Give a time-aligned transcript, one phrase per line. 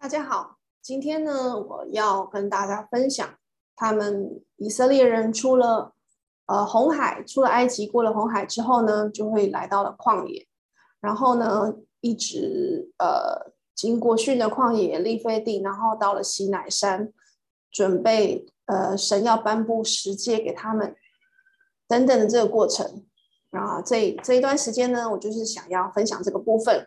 [0.00, 3.28] 大家好，今天呢，我要跟大家分享，
[3.74, 5.92] 他们以色列人出了
[6.46, 10.46] 呃红海，出了埃及，过了红海之后呢，就会来到了旷野，
[11.00, 17.12] 然后呢，一直呃经过逊的旷野、利非地，然后到了西乃山，
[17.72, 20.94] 准备呃神要颁布十诫给他们
[21.88, 23.04] 等等的这个过程。
[23.50, 26.86] 啊，这这一段时间呢，我就是想要分享这个部分。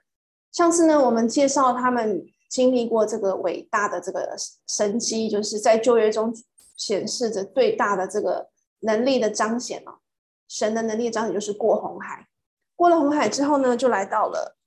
[0.54, 4.36] 上次呢，我们介绍他们经历过这个伟大的这个
[4.68, 6.36] 神迹，就是在旧约中
[6.76, 8.50] 显示着最大的这个
[8.82, 10.02] 能力的彰显了。
[10.50, 12.28] 神的能力的彰显就是过红海，
[12.76, 14.58] 过了红海之后呢，就来到了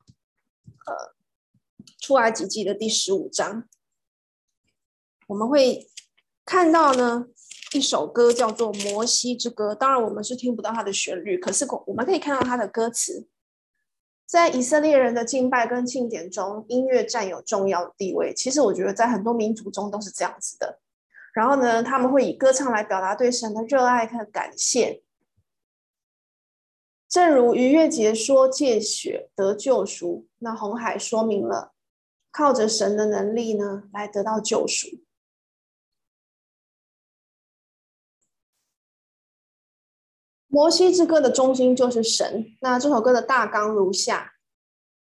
[0.86, 1.14] 呃
[2.00, 3.68] 出埃及记的第十五章，
[5.28, 5.88] 我们会
[6.46, 7.26] 看到呢。
[7.72, 13.26] 一首歌叫做《摩西之歌》，当然我们是听不到它的旋律，可是我们可以看到它的歌词。
[14.26, 18.32] 在以色列人的敬拜跟庆典中，音乐占有重要的地位。
[18.34, 20.80] 其实我觉得在很多民族中都是这样子的。
[21.34, 25.02] 然后呢，他们会以歌唱来表达对神的热爱和感谢。
[27.08, 31.72] 正如逾越节说借血得救赎，那红海说明了
[32.32, 35.03] 靠着神的能力呢来得到救赎。
[40.54, 42.46] 摩西之歌的中心就是神。
[42.60, 44.34] 那这首歌的大纲如下：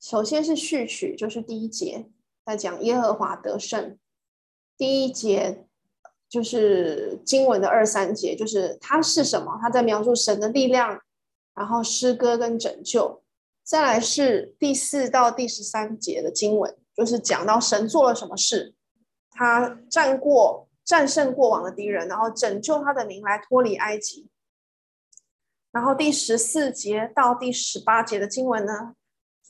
[0.01, 2.09] 首先是序曲，就是第一节，
[2.43, 3.95] 在讲耶和华得胜。
[4.75, 5.67] 第一节
[6.27, 9.59] 就是经文的二三节，就是他是什么？
[9.61, 10.99] 他在描述神的力量，
[11.53, 13.21] 然后诗歌跟拯救。
[13.63, 18.73] 再来是第四到第十三节的经文，就是讲到神做了什么事，
[19.29, 24.27] 他战过、战胜过往的敌人，然后拯救他的民来脱离埃及。
[25.73, 28.93] 然后第十四节到第十八节的经文呢，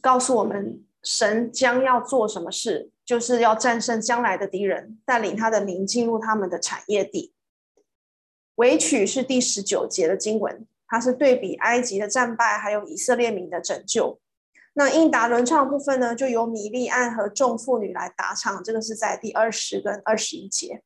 [0.02, 7.34] 告诉我们神将要做什么事，就是要战胜将来的敌人，带领他的民进入他们的产业地。
[8.56, 14.22] 尾曲是第十九节的经文，它是对比埃及的战败，还有以色列民的拯救。
[14.76, 20.82] 那应答轮唱部分呢，就由米利暗和众妇女来打唱，这个是在第二十跟二十一节。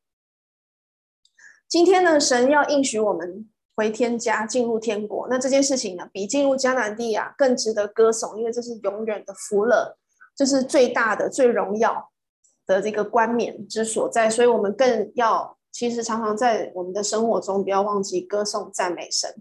[1.68, 3.48] 今天呢，神要应许我们。
[3.78, 9.96] 回天家，进入天国，那这件事情呢，比进入迦南地啊更值得歌颂，因为这是永远的福乐，
[10.36, 12.10] 这是最大的、最荣耀
[12.66, 19.32] 的这个冠冕之所在，所以我们更要，其实常常在我们的生活中，不要忘记歌颂赞美神。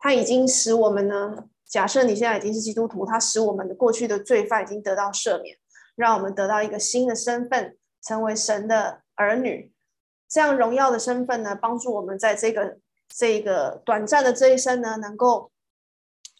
[0.00, 5.56] 他已经使我们呢，假设你现在已经是基督徒，他使我们的过去的罪犯已经得到赦免，
[5.94, 9.72] 让我们得到一个新的身份，成为神的儿女。
[10.28, 12.78] 这样荣耀的身份呢，帮助我们在这个。
[13.08, 15.50] 这个短暂的这一生呢，能够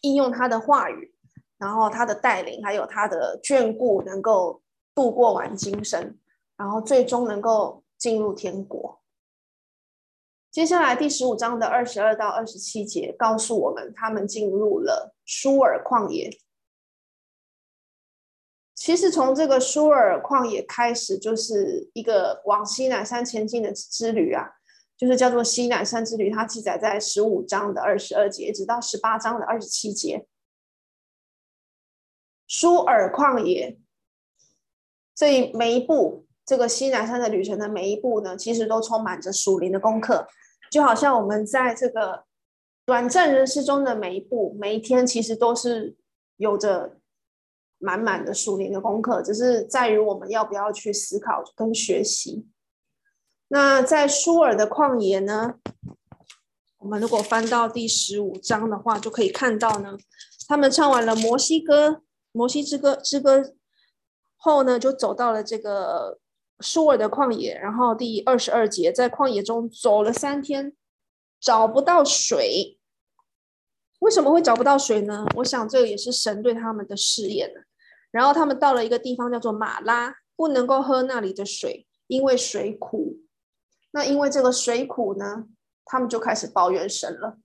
[0.01, 1.13] 应用他的话语，
[1.57, 4.61] 然后他的带领，还有他的眷顾，能够
[4.95, 6.17] 度过完今生，
[6.55, 9.01] 然后最终能够进入天国。
[10.51, 16.39] 接下来第十五章的二十二到二十七节告诉我们，他们进入了舒尔旷野。
[18.73, 24.58] 其实从这个舒尔旷野开始，就是一个往西南山前进的之旅啊。
[24.99, 30.27] 就是叫做西乃山之旅，它记载在十五章的二十二节，直到十八章的二十七节。
[32.45, 33.79] 舒尔旷野，
[35.15, 40.27] 这每一步，这个西南山的旅程的每一步呢，其实都充满着属灵的功课，
[40.69, 42.25] 就好像我们在这个
[42.85, 45.95] 短暂人世中的每一步，每一天，其实都是
[46.35, 46.97] 有着
[47.77, 52.45] 满满的属灵的功课，只是在于我们要不要去思考跟学习。
[53.51, 55.55] 那在舒尔的旷野呢，
[56.77, 59.97] 我们如果翻到第十五章的话，就可以看到呢，
[60.47, 63.53] 他们唱完了摩西歌、摩西之歌之歌
[64.37, 66.19] 后呢，就走到了这个
[66.59, 67.57] 舒尔的旷野。
[67.57, 70.75] 然后第二十二节，在旷野中走了三天，
[71.41, 72.77] 找不到水。
[73.97, 75.25] 为什么会找不到水呢？
[75.37, 77.51] 我想这也是神对他们的试验。
[78.11, 83.17] 然后他们到了一个地方叫做马拉，不能够喝那里的水，因为水苦。
[83.91, 85.47] 那因为这个水苦呢，
[85.83, 87.39] 他们就开始抱怨神了。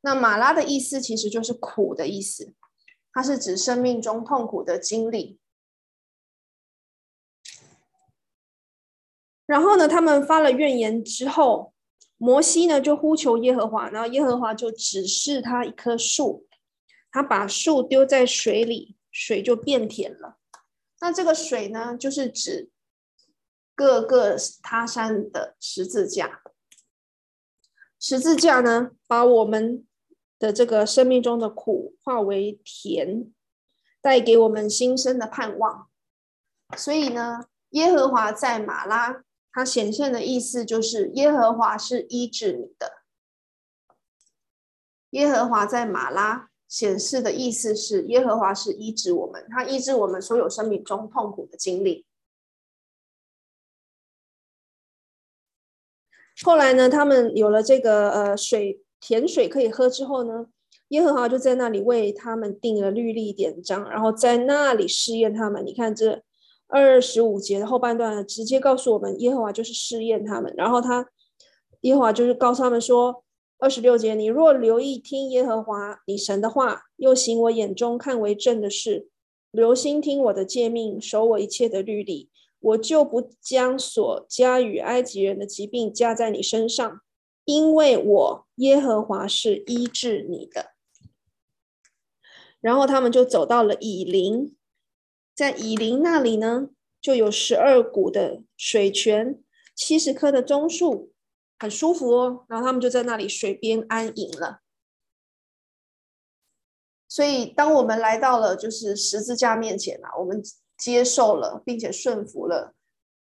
[0.00, 2.54] 那马拉的意思其实就是苦的意思，
[3.12, 5.38] 它是指生命中痛苦的经历。
[9.44, 11.74] 然后呢，他们发了怨言之后，
[12.16, 16.46] 摩西呢就呼求耶和华，然后耶和华就指示他一棵树，
[17.10, 20.38] 他把树丢在水里，水就变甜了。
[21.00, 22.70] 那这个水呢，就是指。
[23.78, 26.42] 各个他山的十字架，
[28.00, 29.86] 十字架呢，把我们
[30.36, 33.32] 的这个生命中的苦化为甜，
[34.00, 35.86] 带给我们新生的盼望。
[36.76, 39.22] 所以呢，耶和华在马拉，
[39.52, 43.04] 它显现的意思就是耶和华是医治你的。
[45.10, 52.07] 耶和华在马拉显示的意思是耶和华是医治我们，他医治我们所有生命中痛苦的经历。
[56.44, 60.46] 后来呢，他们有了这个呃水甜水可以喝之后呢，
[60.88, 65.64] 耶和华就在那里为他们定了律例典章，然后在那里试验他们。
[65.66, 66.22] 你看这
[66.68, 70.52] 二十五节的后半段，直接告诉我们耶和华就是试验他们。
[70.56, 71.08] 然后他
[71.82, 73.24] 耶和华就是告诉他们说，
[73.58, 79.08] 二十六节，你若留意听耶和华你神的话，又行我眼中看为正的事，
[79.50, 82.30] 留心听我的诫命，守我一切的律例。
[82.60, 87.00] 我就不将所加与埃及人的疾病加在你身上，
[87.44, 90.72] 因为我耶和华是医治你的。
[92.60, 94.56] 然后他们就走到了以琳，
[95.34, 96.70] 在以琳那里呢，
[97.00, 99.40] 就有十二股的水泉，
[99.76, 101.12] 七十棵的棕树，
[101.60, 102.44] 很舒服哦。
[102.48, 104.62] 然后他们就在那里水边安营了。
[107.06, 110.42] 所以，当我们来到了就是十字架面前啊，我们。
[110.78, 112.72] 接受了，并且顺服了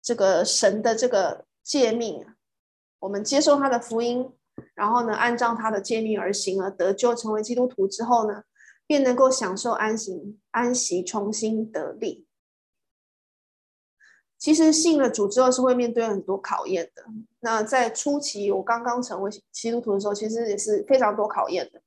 [0.01, 2.25] 这个神的这个诫命，
[2.99, 4.31] 我们接受他的福音，
[4.73, 8.43] 然后呢，按照他的诫命而行了，得救成为基督徒之后呢，
[8.87, 12.25] 便能够享受安息，安息重新得力。
[14.39, 17.03] 其实信了主之后是会面对很多考验的。
[17.41, 21.81] 那在初期我刚刚成为基督徒的时候，其实也是非常多考验的，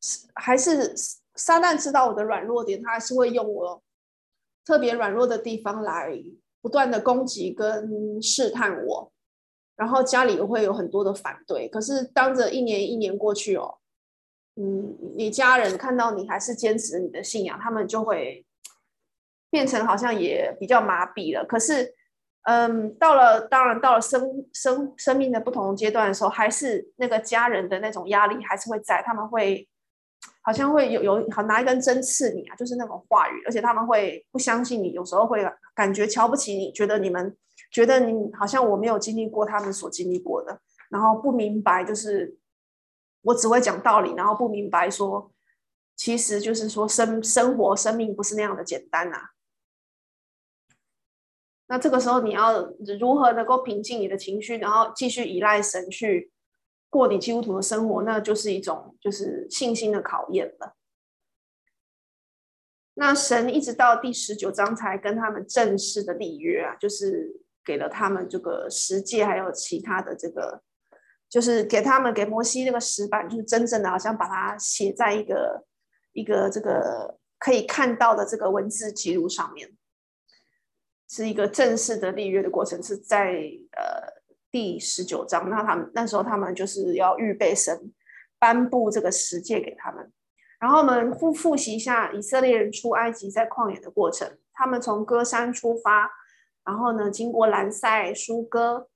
[0.00, 0.92] 是还是
[1.36, 3.82] 撒旦知道我的软弱点，他还是会用我。
[4.64, 6.16] 特别软弱的地方来
[6.60, 9.12] 不断的攻击跟试探我，
[9.76, 11.68] 然后家里会有很多的反对。
[11.68, 13.78] 可是当着一年一年过去哦，
[14.56, 18.46] 嗯，你家人看到你还是坚持你的信仰，他们就会
[19.50, 21.44] 变成好像也比较麻痹了。
[21.44, 21.94] 可是，
[22.42, 29.68] 嗯，到了当然到了生生生命的不同阶段的时候，还是那个家人的那种压力还是会在，他们会。
[30.42, 35.40] 好像会有有好拿一根针刺你啊，就是那种话语，而且他们会不相信你，有时候会
[35.74, 37.36] 感觉瞧不起你，觉得你们
[37.70, 40.60] 觉得你好像我没有经历过他们所经历过的，
[40.90, 42.36] 然后不明白，就是
[43.22, 45.30] 我只会讲道理，然后不明白说，
[45.94, 49.30] 其实就是说生生活生命不是那样的简单呐、啊。
[51.68, 52.60] 那这个时候你要
[52.98, 56.31] 如何能够平静你的情绪，然后继续依赖神去
[56.92, 60.76] 过你基督徒的生活，那就是一种就是信心的考验了。
[62.92, 70.62] 那神一直到第十九章才跟他们正式的立约啊，就是给了他们这个十诫，还有其他的这个，
[71.30, 75.64] 就是给他们给摩西那个石板，就是真正的好像把它写在一个
[76.12, 79.74] 一个这个可以看到的这个文字记录上面，
[81.08, 83.32] 是一个正式的立约的过程，是在
[83.78, 84.20] 呃。
[84.52, 87.90] 第十九章，那他们那时候他们就是要预备神
[88.38, 90.12] 颁布这个十诫给他们，
[90.60, 94.38] 然后我们复复习一下以色列人出埃及在旷野的过程。
[94.52, 96.10] 他们从歌山出发，
[96.64, 98.88] 然后呢经过兰塞、舒歌，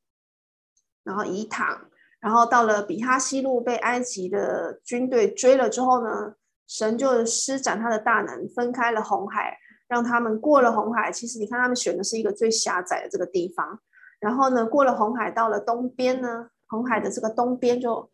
[1.03, 1.88] 然后以坦，
[2.20, 6.35] 然后到了比哈希路，被埃及的军队追了之后呢，
[6.69, 9.56] 神就施展他的大能，分开了红海，
[9.88, 11.11] 让他们过了红海。
[11.11, 13.80] 其实你看他们选的是一个最狭窄的这个地方。
[14.18, 18.11] 然后呢，过了红海，到了东边呢，红海的这个东边就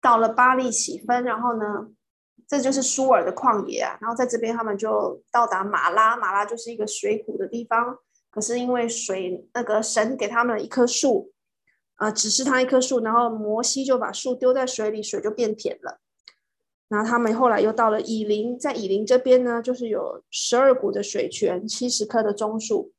[0.00, 1.88] 到了巴力洗分，然后呢，
[2.46, 3.98] 这就是舒尔的旷野啊。
[4.00, 7.98] 然后在这边，他们就到达马拉，马拉就是一个水谷的地方。
[8.30, 11.32] 可是因为水，那个神给他们一棵树，
[11.94, 15.98] 啊、呃，只是他一棵树，然后摩西就把树丢在水里，水就变甜了。
[16.88, 22.92] 然后他们后来又到了以琳，在以琳这边呢，就是有十二股的水泉，七十棵的棕树。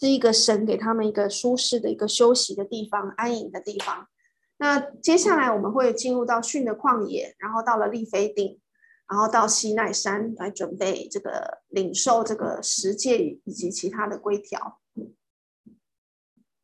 [0.00, 4.08] 是一个神给他们一个舒适的一个休息的地方，安营的地方。
[4.56, 8.58] 那接下来我们会进入到训的旷野，然后到了利非定，
[9.06, 14.80] 然后到西奈山来准备这个领受这个十诫以及其他的规条。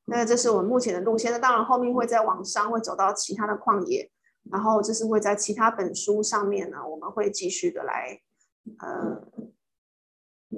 [0.06, 1.30] 那这是我们目前的路线。
[1.30, 4.10] 那当然后面会在往上，会走到其他的旷野，
[4.50, 8.22] 然后这是会在其他本书上面呢，我们会继续的来，
[8.78, 9.45] 呃。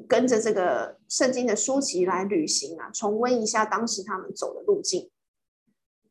[0.06, 5.10] 跟着这个圣经的书籍来旅行啊，重温一下当时他们走的路径。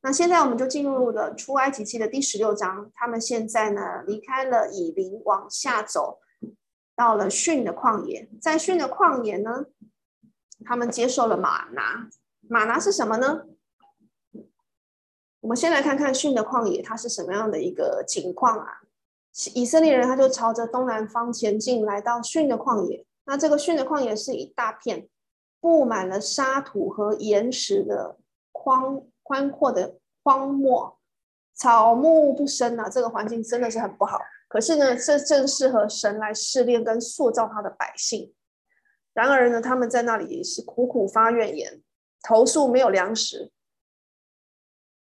[0.01, 2.91] 那现在我们就进入了出埃及记的第十六章。
[2.93, 6.19] 他们现在呢，离开了以琳，往下走，
[6.95, 8.29] 到了训的旷野。
[8.39, 9.65] 在训的旷野呢，
[10.63, 12.07] 他们接受了马拿。
[12.47, 13.45] 马拿是什么呢？
[15.41, 18.81] 我们先来看看训的旷野，它是什么样的一个情况啊？
[19.55, 23.05] 以色列人他就朝着东南方前进，来到训的旷野。
[23.27, 25.09] 那这个训的旷野是一大片，
[25.59, 28.17] 布满了沙土和岩石的
[28.53, 30.97] 宽宽阔的荒漠，
[31.53, 34.21] 草木不生啊，这个环境真的是很不好。
[34.47, 38.33] 可是呢，这正适合神来试炼跟塑造他的百姓。
[39.13, 41.83] 然而呢，他们在那里是苦苦发怨言，
[42.21, 43.51] 投诉没有粮食。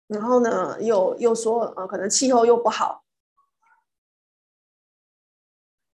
[0.09, 3.05] 然后呢，又又说呃，可能气候又不好。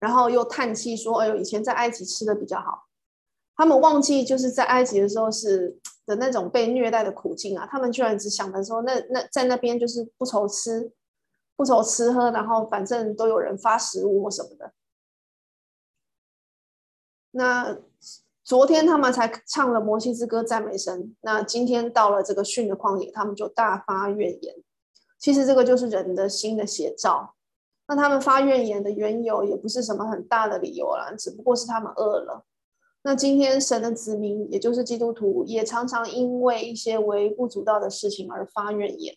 [0.04, 2.84] 然后又叹气说：“哎呦，以前在埃及吃的比较好。”
[3.56, 7.66] 他们忘记就是在埃及的时候是的那种被虐待的苦境啊！
[7.70, 10.92] 他们居然只想着说：“那那在那边就是不愁吃，
[11.56, 14.74] 不愁吃喝，然后反正都有人发食物或什么的。”
[17.32, 17.78] 那
[18.42, 24.54] 昨天他们才唱了摩西之歌赞美神，那今天到了这个训的旷野，他们就大发怨言。
[25.18, 27.34] 其实这个就是人的心的写照。
[27.86, 32.44] 那他们发怨言的缘由也不是什么很大的理由啦，只不过是他们饿了。
[33.02, 39.14] 那今天神的子民，也就是基督徒，也常常因为一些微不足道的事情而发怨言。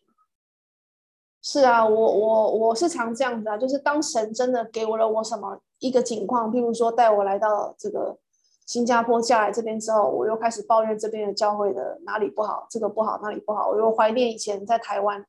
[1.42, 8.18] 是啊，我我我是常这样子啊，就是当神真的给我了我什么一个景况，譬如说带我来到这个
[8.66, 15.26] 新加坡下来这边之后，我又开始抱怨这边的教会的哪里不好，这个不好，哪里不好，我又怀念以前在台湾。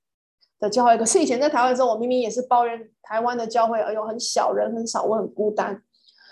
[0.60, 5.82] 的教会，可是以前在台湾的时候，我明明也是抱怨台湾的教会，哎呦，很小，人很少，我很孤单。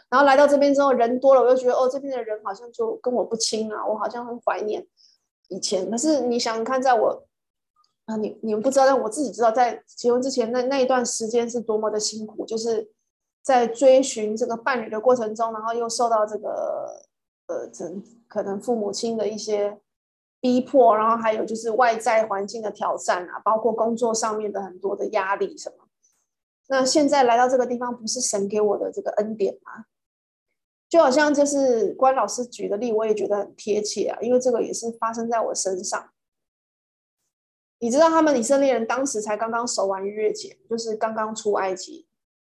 [0.09, 4.85] 然后来到这边之后，人多了，我又觉得哦，这边的人好像就跟我不亲啊，我好像很怀念
[5.49, 5.89] 以前。
[5.91, 7.25] 可是你想看，在我
[8.07, 12.91] 啊，你你们不知道，但我自己知道，在结婚之前那那一段时间是多么的辛苦，就是
[13.43, 17.03] 在追寻这个伴侣的过程中，然后又受到这个
[17.47, 17.85] 呃，这
[18.27, 19.81] 可能父母亲的一些。
[20.47, 25.89] 逼迫，然后还有就是外在环境的挑战啊，包括工作上面的很多的压力什么。
[26.69, 29.87] 那现在来到这个地方，不是神给我的这个恩典吗？
[30.89, 36.11] 就好像就是关老师举的例，我也觉得很贴切啊，因为这个也是发生在我身上。
[37.81, 42.07] 你知道，他们以色列人当时才刚刚守完逾越节，就是刚刚出埃及，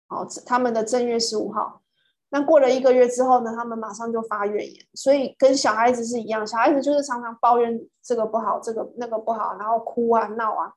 [0.09, 1.81] 哦，他们的正月十五号。
[2.29, 10.73] 那过了一个月之后呢，他们马上就发怨言，所以跟小孩子是一样，小孩子就是常常抱怨这个不好，这个那个不好，然后哭啊闹啊。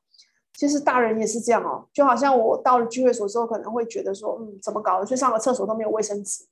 [0.53, 5.07] 其实大人也是这样哦，就好像我到了聚会所之后，可能会觉得说，嗯，怎么搞的？
[5.07, 6.45] 去上个厕所都没有卫生纸，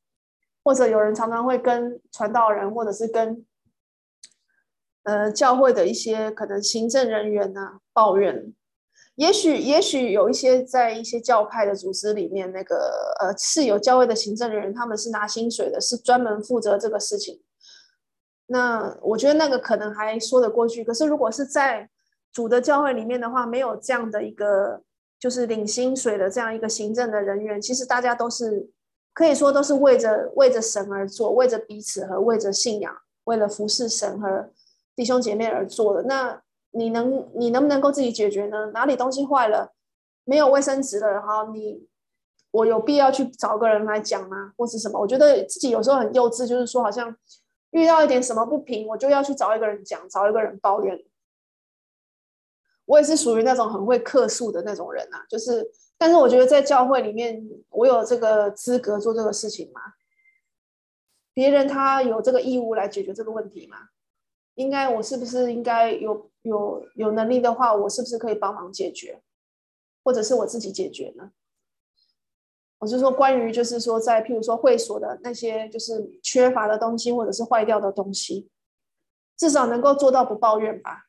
[0.65, 3.45] 或者有人常常会跟传道人，或者是跟
[5.05, 8.53] 呃教会的一些可能行政人员啊抱怨。
[9.19, 12.77] 也许，也许有一些在一些教派的组织里面，那个
[13.19, 17.43] 呃是有教会的行政人员，他们是拿薪水的，是专门负责这个事情。
[18.47, 20.85] 那我觉得那个可能还说得过去。
[20.85, 21.91] 可是如果是在
[22.33, 24.81] 主的教会里面的话，没有这样的一个
[25.19, 28.71] 就是领薪水的这样一个行政的人员，其实大家都是
[29.13, 34.49] 可以说都是为着为着神而做，为着彼此和为着信仰，为了服侍神和
[34.95, 36.05] 弟兄姐妹而做的。
[36.05, 36.41] 那。
[36.71, 38.71] 你能你能不能够自己解决呢？
[38.73, 39.73] 哪里东西坏了，
[40.25, 41.49] 没有卫生纸了哈？
[41.53, 41.87] 你
[42.51, 44.53] 我有必要去找个人来讲吗？
[44.57, 44.99] 或是什么？
[45.01, 47.17] 我觉得自己有时候很幼稚，就是说好像
[47.71, 51.05] 遇到一点什么不平，我就要去找一个人讲，找一个人抱怨。
[52.87, 59.81] 我也是属于那种很会客诉的那种人啊，就是，但是我觉得在教会里面，我有这个资格做这个事情吗？
[61.35, 63.77] 别人他有这个义务来解决这个问题吗？
[64.59, 69.23] 应该我是不是应该有有有能力的话，我是不是可以帮忙解决，
[70.03, 71.31] 或者是我自己解决呢？
[72.81, 78.51] 我是说关于就是说在譬如说会所的那些就是缺乏的东西或者是坏掉的东西，
[79.37, 81.05] 至少能够做到不抱怨吧。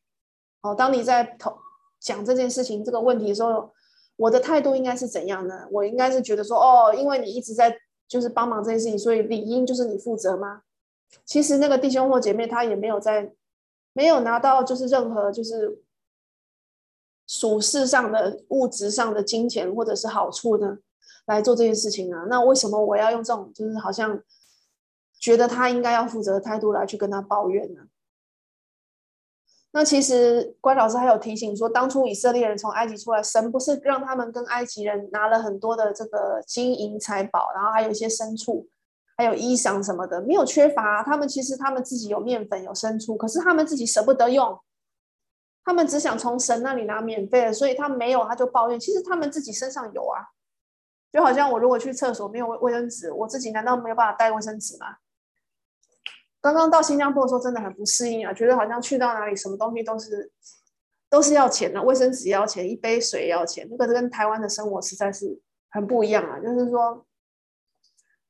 [0.61, 1.57] 哦，当你在头
[1.99, 3.73] 讲这件事情这个问题的时候，
[4.15, 5.67] 我的态度应该是怎样呢？
[5.71, 7.75] 我应该是觉得说哦，因为你一直在
[8.07, 10.61] 就是帮忙这件事情，所以理应就是你负责吗？
[11.25, 13.33] 其实那个弟兄或姐妹他也没有在。
[13.93, 15.81] 没有拿到就是任何就是
[17.27, 20.77] 属世上的物质上的金钱或者是好处呢，
[21.25, 22.25] 来做这件事情啊？
[22.29, 24.23] 那为什么我要用这种就是好像
[25.19, 27.81] 觉得他应该要负责的态度来去跟他抱怨呢？
[29.71, 38.67] 那其实关老师还有提醒说，当初以色列人从埃及出来，神不是让他们跟埃及人拿了很多的这个金银财宝，然后还有一些牲畜。
[39.19, 44.57] 还有衣裳什么的没有缺乏，他们其实他们自己有面粉有牲畜，可是他们自己舍不得用，
[45.65, 48.79] 他们只想从神那里拿免费的，所以他没有他就抱怨。
[48.79, 50.23] 其实他们自己身上有啊，
[51.11, 54.95] 就好像我如果去厕所没有卫生纸，我自己难道没有办法带卫生纸吗？
[56.39, 60.31] 刚刚到新加坡的时候真的很不适应啊，觉得好像去到哪里什么东西都是
[61.09, 67.05] 都是要钱的，卫生纸要钱，一杯水要钱，那个跟台湾的生活实在是很不一样啊，就是说。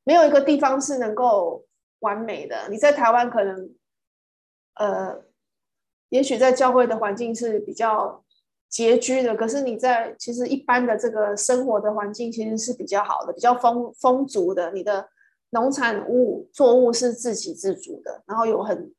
[0.03, 1.65] 没有一个地方是能够
[1.99, 2.67] 完美的。
[2.69, 3.75] 你在台湾可能
[4.75, 5.23] 呃，
[6.09, 8.23] 也许在教会的环境是比较
[8.71, 14.71] 拮据的，可是你在其实一般的这个生活的环境其实是比较好的，比较丰丰足的。
[14.71, 15.09] 你的
[15.49, 18.93] 农产物作物是自给自足的，然后有很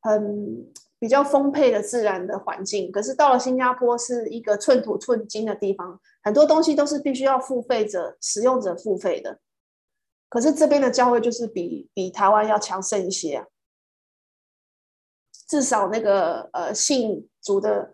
[0.00, 0.66] 很
[0.98, 2.90] 比较丰沛的自然的环境。
[2.90, 9.38] 可是到了新加坡是一个寸土寸金的地方，很多东西都是必须要付费者、使用者付费的。
[10.32, 13.46] 可是这边的教会就是比比台湾要强盛一些啊，
[15.46, 17.92] 至少那个呃信主的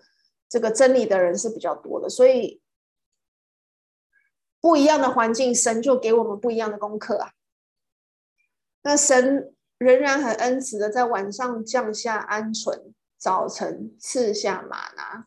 [0.49, 2.63] 这个真理的人是比较多的，所以
[4.61, 7.33] 不一样的环境，神就给我们不一样的功课啊。
[8.83, 15.27] 那神仍然很恩慈的在晚上降下鹌鹑，早晨赐下吗哪。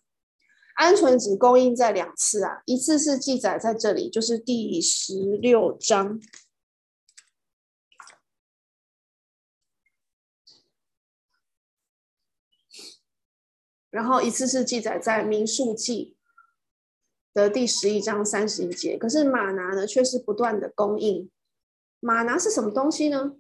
[0.78, 6.18] 鹌鹑只供应在两次啊，一次是记载在这里，就是第十六章。
[13.92, 16.16] 然后一次是记载在民数记
[17.34, 21.30] 的第十一章三十一节，可是马拿呢却是不断的供应。
[22.00, 23.34] 马拿是什么东西呢？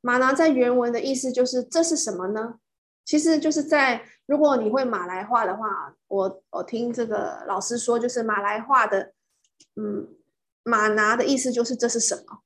[0.00, 2.60] 马拿在原文的意思就是这是什么呢？
[3.04, 9.14] 其实就是在如果你会马来话的话，我我听这个老师说，就是马来话的，
[9.74, 10.08] 嗯，
[10.62, 12.42] 马拿的意思就是这是什么？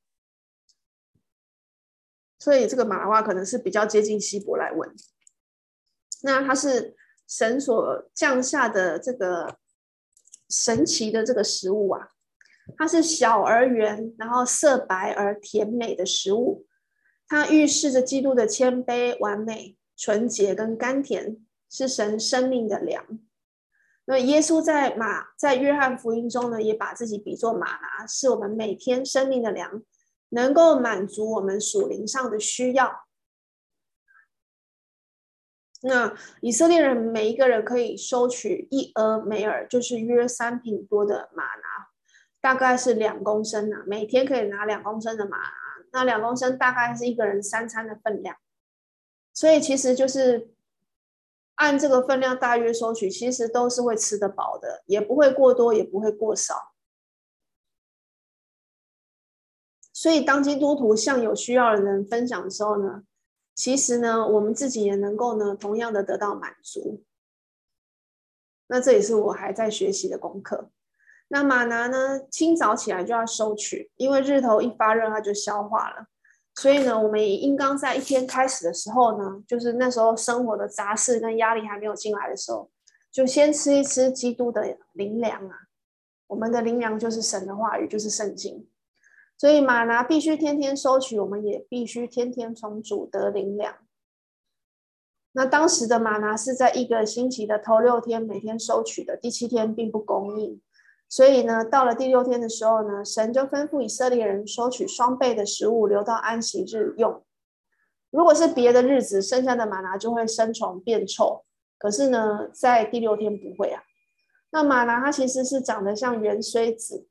[2.39, 4.95] 所以这个马来话可能是比较接近希伯来文。
[6.23, 6.97] 那它是
[7.27, 9.57] 神所降下的这个
[10.49, 12.09] 神奇的这个食物啊，
[12.77, 16.67] 它是小而圆，然后色白而甜美的食物。
[17.29, 21.37] 它预示着基督的谦卑、完美、纯洁跟甘甜，
[21.71, 23.07] 是神生命的粮。
[24.07, 29.83] 那耶稣在马在约翰福音中呢，也把自己比作马拿，是我们每天生命的粮，
[30.31, 33.07] 能够满足我们属灵上的需要。
[35.83, 41.89] 那以色列人每一个人可以收取一俄梅尔，就是约三品多的玛拿，
[42.41, 45.53] 大概是两公升啊，每天可以拿两公升的玛拿。
[45.93, 48.37] 那两公升大概是一个人三餐的分量，
[49.33, 50.51] 所以其实就是
[51.57, 56.75] 按这个分量大约收取，其实都是会吃得饱的，也不会过多，也不会过少。
[59.93, 63.03] 所以当基督徒向有需要的人分享的时候呢，
[63.61, 67.05] 其实呢，我们自己也能够呢，同样的得到满足。
[68.69, 70.71] 那这也是我还在学习的功课。
[71.29, 76.07] 那吗哪呢，清早起来就要收取，因为日头一发热，它就消化了。
[76.55, 82.71] 所以呢，我们也应当在一天开始的时候呢，就是那时候生活的杂事跟压力还没有进来的时候，
[83.13, 85.55] 就先吃一吃基督的灵粮啊。
[86.29, 88.70] 我们的灵粮就是神的话语，就是圣经。
[89.41, 93.75] 所以吗哪必须天天收取，我们也必须天天从主得灵粮。
[95.33, 100.61] 那当时的吗哪是在一个星期的头六天每天收取的，第七天并不供应。
[101.09, 107.25] 所以呢，到了第六天的时候呢，神就吩咐以色列人收取双倍的食物，留到安息日用。
[108.11, 111.47] 如果是别的日子，剩下的吗哪就会生虫变臭。
[111.79, 113.85] 可是呢，在第六天不会啊。
[114.51, 117.07] 那吗哪它其实是长得像圆锥子。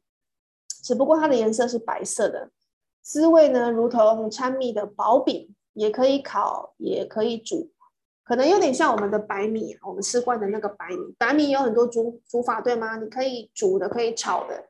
[0.82, 2.50] 只不过它的颜色是白色的，
[3.02, 7.72] 滋味呢，如同掺蜜的薄饼，也可以烤，也可以煮，
[8.24, 11.16] 可能有点像我们的白米，我们吃惯的那个白米。
[11.18, 12.96] 白米有很多煮煮法，对吗？
[12.98, 14.70] 你可以煮的，可以炒的，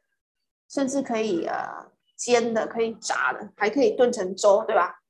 [0.68, 5.02] 甚至可以呃煎的，可以炸的，还可以炖成粥，对吧？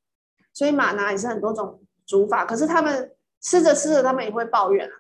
[0.54, 4.94] 所以吗哪也是很多种煮法，可是他们吃着吃着，他们也会抱怨啊。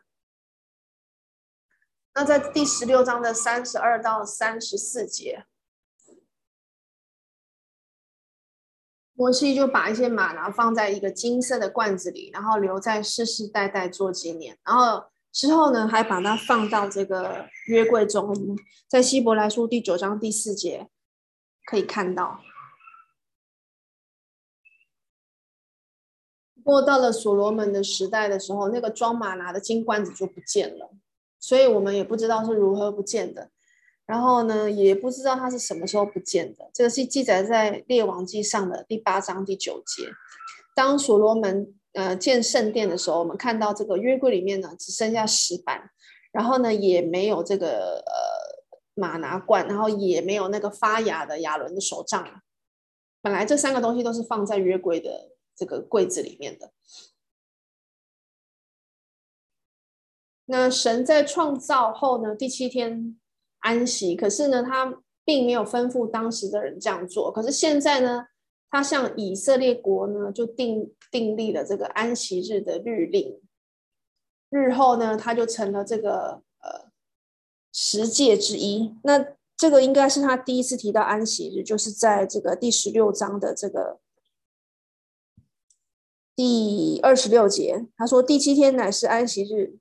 [2.15, 5.45] 那在第十六章的三十二到三十四节。
[9.19, 14.57] 摩西就把一些玛拿放在一个金色的罐子里，然后留在世世代代做纪念。
[14.63, 15.03] 然后
[15.33, 18.33] 之后呢，还把它放到这个约柜中，
[18.87, 20.87] 在希伯来书第九章第四节
[21.65, 22.39] 可以看到。
[26.55, 30.91] 不过到了所罗门的时代的时候，那个装玛拿的金罐子就不见了，
[31.37, 33.51] 所以我们也不知道是如何不见的。
[34.09, 36.67] 然后呢，也不知道它是什么时候不见的。
[36.73, 40.09] 这个是记载在列王记上的第八章第九节。
[40.73, 45.91] 当所罗门呃建圣殿的时候，我们看到这个约柜里面呢，只剩下石板，
[46.31, 52.41] 然后呢也没有这个呃吗哪罐，然后也没有那个发芽的亚伦的手杖。
[53.21, 56.71] 本来这三个东西都是放在约柜的这个柜子里面的。
[60.45, 63.19] 那神在创造后呢，第七天。
[63.59, 67.31] 安息，可是呢，他并没有吩咐当时的人这样做。
[67.31, 68.25] 可是现在呢，
[68.69, 73.39] 他向以色列国呢就订订立了这个安息日的律令，
[74.49, 76.89] 日后呢他就成了这个呃
[77.73, 78.95] 十诫之一。
[79.03, 83.99] 那这个应该是他第一次提到安息日，就是在这个第十六章的这个
[86.35, 89.77] 第二十六节，他说第七天乃是安息日，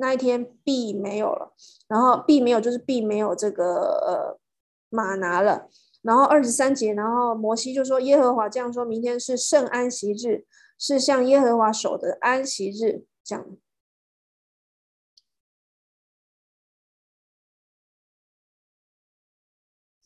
[0.00, 1.52] 那一天，B 没有了，
[1.86, 4.40] 然后 B 没有就是 B 没有这个呃
[4.88, 5.68] 马拿了。
[6.00, 10.46] 然后二十三节，然后摩西就说：“耶和华这样说，明天是圣安息日，
[10.78, 13.46] 是向耶和华守的安息日。”这样，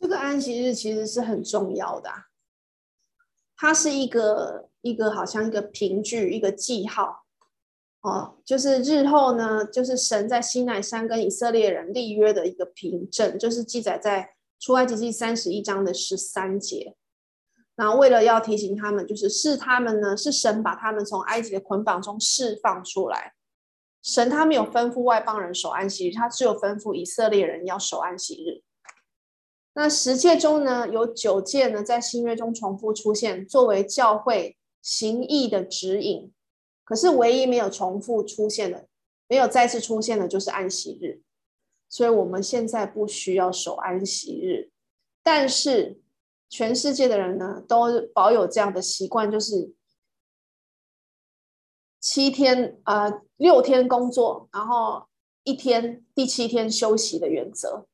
[0.01, 2.11] 这个安息日其实是很重要的，
[3.57, 7.24] 它是一个一个好像一个凭据，一个记号
[8.05, 14.31] 哦，就是日后呢，就是神在西乃山跟以色列人立约的一个凭证，就是记载在。
[14.61, 16.97] 出埃及记三十一章的十三节，
[17.77, 23.35] 然后为了要提醒他们，就是是他们呢，是神把他们从埃及的捆绑中释放出来。
[24.03, 28.63] 神他没有吩咐外邦人守安息日，他只有吩咐以色列人要守安息日。
[29.75, 36.33] 那十诫中呢，有九诫呢在新约中重复出现，作为教会行义的指引。
[36.85, 38.87] 可是唯一没有重复出现的，
[39.27, 41.23] 没有再次出现的，就是安息日。
[41.89, 44.71] 所以我们现在不需要守安息日，
[45.23, 46.01] 但是
[46.49, 49.73] 全世界的人呢，都保有这样的习惯，就是
[52.01, 55.07] 七天啊、六天工作，然后
[55.43, 57.87] 一天第七天休息的原则。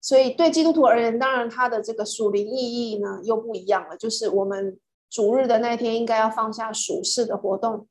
[0.00, 4.78] 所以对基督徒而言，当然他的这个属灵意义呢又不一样了，就是我们
[5.12, 7.86] 主日的那天应该要放下属世的活动，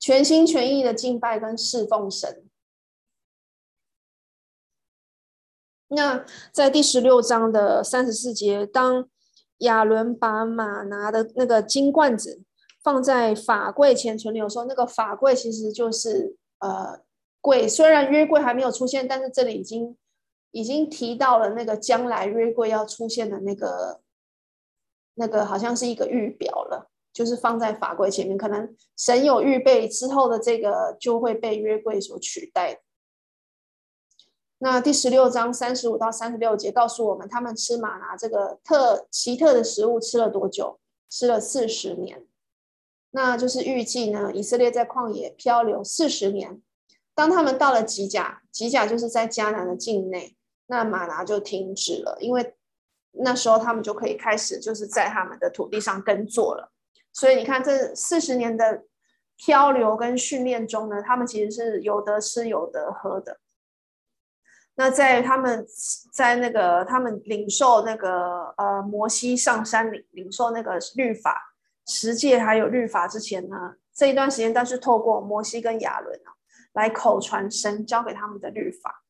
[0.00, 2.42] 全心全意的敬拜跟侍奉神。
[5.88, 9.06] 那在第十六章的三十四节，当
[9.58, 12.42] 亚伦把马拿的那个金罐子
[12.82, 17.02] 放在法柜前存留的时候，那个法柜其实就是呃
[17.42, 19.94] 柜，虽然约柜还没有出现，但是这里已经
[20.50, 24.00] 已经提到了那个将来约柜要出现的那个
[25.14, 32.80] 那个好像是一个预表了，就是放在法柜前面，可能神有预备之后的这个就会被约柜所取代。
[34.58, 40.80] 那第十六章三十五到三十六节告诉我们，他们吃吗哪这个特奇特的食物吃了多久？
[41.10, 42.26] 吃了四十年。
[43.10, 46.60] 那就是预计呢，以色列在旷野漂流四十年。
[47.14, 52.56] 当他们到了吉甲，吉甲就是在迦南的境内，那吗哪就停止了，因为
[53.22, 56.72] 那时候他们就可以开始就是在他们的土地上耕作了。
[57.12, 58.84] 所以你看，这四十年的
[59.36, 63.38] 漂流跟训练中呢，他们其实是有得吃有得喝的。
[64.76, 65.64] 那在他们
[66.12, 71.54] 在那个他们领受那个呃摩西上山领领受那个律法
[71.86, 76.34] 十诫还有律法之前呢，这一段时间但是透过摩西跟亚伦啊
[76.72, 79.03] 来口传神交给他们的律法。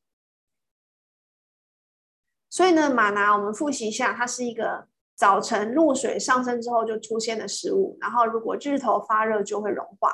[2.55, 10.13] 所以呢，吗哪我们复习一下，它是一个早晨露水上升之后就出现的食物，然后如果日头发热就会融化，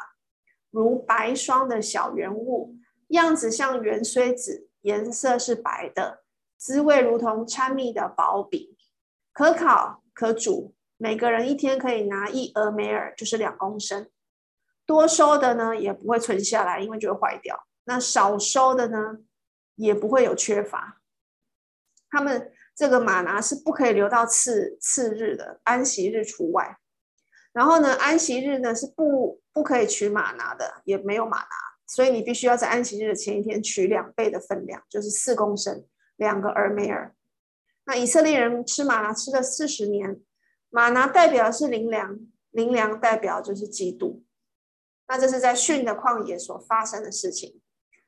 [0.71, 2.75] 如白霜的小圆物，
[3.09, 4.69] 样子像圆锥子。
[4.81, 6.23] 颜色是白的，
[6.57, 8.75] 滋味如同掺蜜的薄饼，
[9.31, 10.73] 可烤可煮。
[10.97, 14.09] 每个人一天可以拿一俄梅尔，就是两公升。
[14.87, 17.67] 多收的呢也不会存下来，因为就会坏掉。
[17.83, 19.19] 那少收的呢
[19.75, 21.00] 也不会有缺乏。
[22.11, 26.77] 他们这个吗哪是不可以留到次次日的，安息日除外。
[27.53, 31.47] 然后呢，安息日呢是不不可以取吗哪的，也没有吗哪。
[31.87, 37.13] 所以你必须要在安息日的前一天取两倍的分量，就是四公升，两个俄梅尔。
[37.85, 40.21] 那以色列人吃吗哪吃了四十年，
[40.69, 42.19] 吗哪代表的是灵粮，
[42.51, 44.23] 灵粮代表就是基督。
[45.09, 47.59] 那这是在逊的旷野所发生的事情。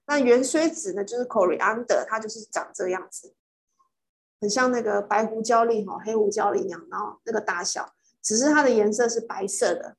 [0.05, 3.33] 那芫荽子呢，就是 coriander，它就是长这个样子，
[4.43, 9.95] 很像那个白胡椒粒哈，黑胡椒粒一样，然后那个大小，只是它的颜色是白色的，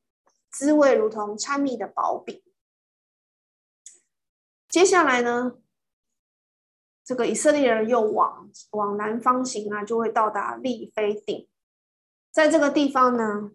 [0.51, 2.43] 滋味如同掺蜜的薄饼。
[4.69, 5.53] 接下来呢，
[7.03, 11.49] 这个以色列人又往往南方行啊，就会到达利非定。
[12.31, 13.53] 在这个地方呢，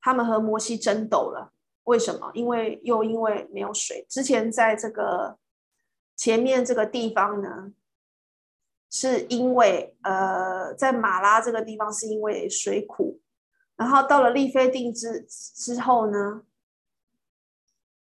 [0.00, 1.52] 他们和摩西争斗了。
[1.82, 2.30] 为什么？
[2.34, 4.06] 因为又因为没有水。
[4.08, 5.38] 之前在这个
[6.14, 7.72] 前面这个地方呢，
[8.90, 13.20] 是因为呃，在马拉这个地方是因为水苦，
[13.76, 16.42] 然后到了利非定之之后呢，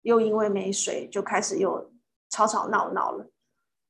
[0.01, 1.91] 又因为没水，就开始又
[2.29, 3.27] 吵吵闹闹了。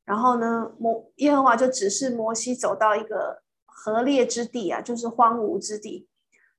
[0.06, 6.08] 然后呢，摩耶和华就指示摩西走到一个河裂之地啊，就是荒芜之地。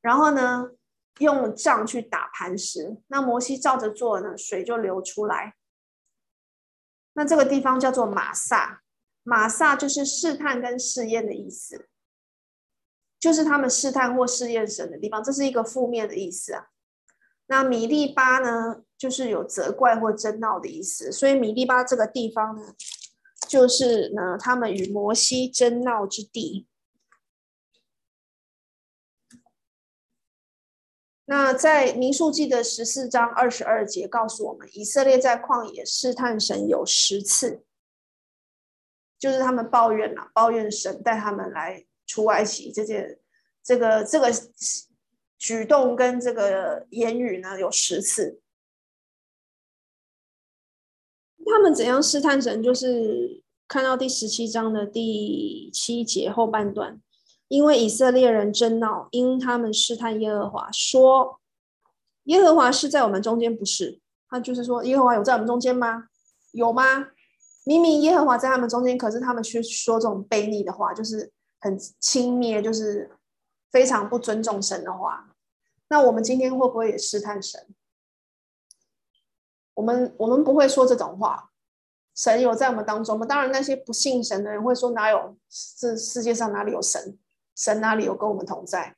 [0.00, 0.70] 然后呢，
[1.18, 5.54] 用杖去打磐石，那摩西照着做呢，水就流出来。
[7.14, 8.82] 那这个地方叫做玛撒，
[9.28, 11.88] 玛撒就是试探跟试验的意思，
[13.18, 16.68] 就是他们试探或试验神的地方，这是一个负面的意思啊。
[17.48, 22.72] 那米利巴呢，就是有责怪或争闹的意思，所以米利巴这个地方呢，
[23.48, 26.68] 就是呢他们与摩西争闹之地。
[31.28, 37.65] 那在民数记的十四章二十二节告诉我们，以色列在旷野试探神有十次，
[39.18, 43.18] 就是他们抱怨了，抱怨神带他们来出埃及这件，
[43.62, 44.28] 这个这个
[45.38, 48.40] 举动跟这个言语呢有十次。
[51.46, 52.62] 他们怎样试探神？
[52.62, 57.00] 就是看到第十七章的第七节后半段。
[57.48, 61.40] 因为以色列人争闹，因他们试探耶和华，说
[62.24, 64.00] 耶和华是在我们中间，不是？
[64.28, 66.08] 他就是说耶和华有在我们中间吗？
[66.50, 67.10] 有吗？
[67.68, 73.10] 明明耶和华在他们中间，可是他们却说这种悖逆的话，就是很轻蔑，就是
[73.72, 75.34] 非常不尊重神的话。
[75.88, 77.66] 那我们今天会不会也试探神？
[79.74, 81.50] 我们我们不会说这种话。
[82.14, 83.26] 神有在我们当中吗？
[83.26, 85.36] 当然，那些不信神的人会说哪有？
[85.76, 87.18] 这世界上哪里有神？
[87.56, 88.94] 神哪里有跟我们同在？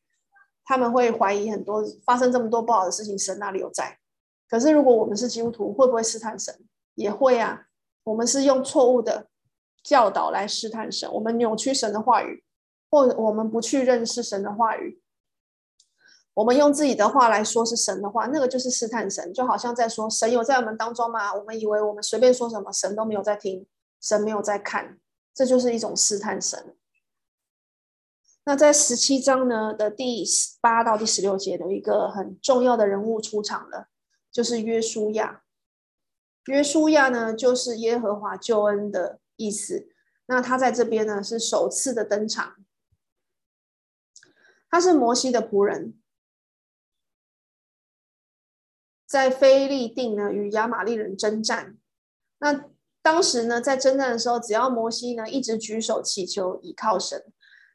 [0.62, 3.98] 他们会怀疑很多，发生这么多不好的事情，神哪里有在？
[4.46, 6.54] 可是如果我们是基督徒，会不会试探神？
[6.94, 7.67] 也会啊。
[8.08, 9.28] 我们是用错误的
[9.82, 12.42] 教导来试探神，我们扭曲神的话语，
[12.90, 15.02] 或我们不去认识神的话语，
[16.32, 21.34] 我们用自己的话来说是神的话，那个就是试探神，就好像在说神有在我们当中吗？
[21.34, 23.66] 我们以为我们随便说什么，神都没有在听，
[24.00, 24.98] 神没有在看，
[25.34, 26.74] 这就是一种试探神。
[28.44, 30.24] 那在十七章呢的第
[30.62, 33.88] 八到第十六节，有一个很重要的人物出场了，
[34.32, 35.42] 就是约书亚。
[36.48, 39.88] 约书亚呢，就是耶和华救恩的意思。
[40.26, 42.56] 那他在这边呢，是首次的登场。
[44.70, 45.94] 他是摩西的仆人，
[49.06, 51.78] 在非利定呢与亚玛利人征战。
[52.38, 52.64] 那
[53.02, 57.24] 当时呢，在征战的时候，只要摩西呢一直举手祈求，倚靠神。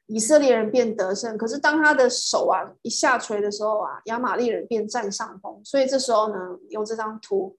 [0.07, 5.61] 以色列人便得胜，可是当他的手啊一下垂的时候啊，亚玛利人便占上风。
[5.63, 7.55] 所以这时候呢，用这张图，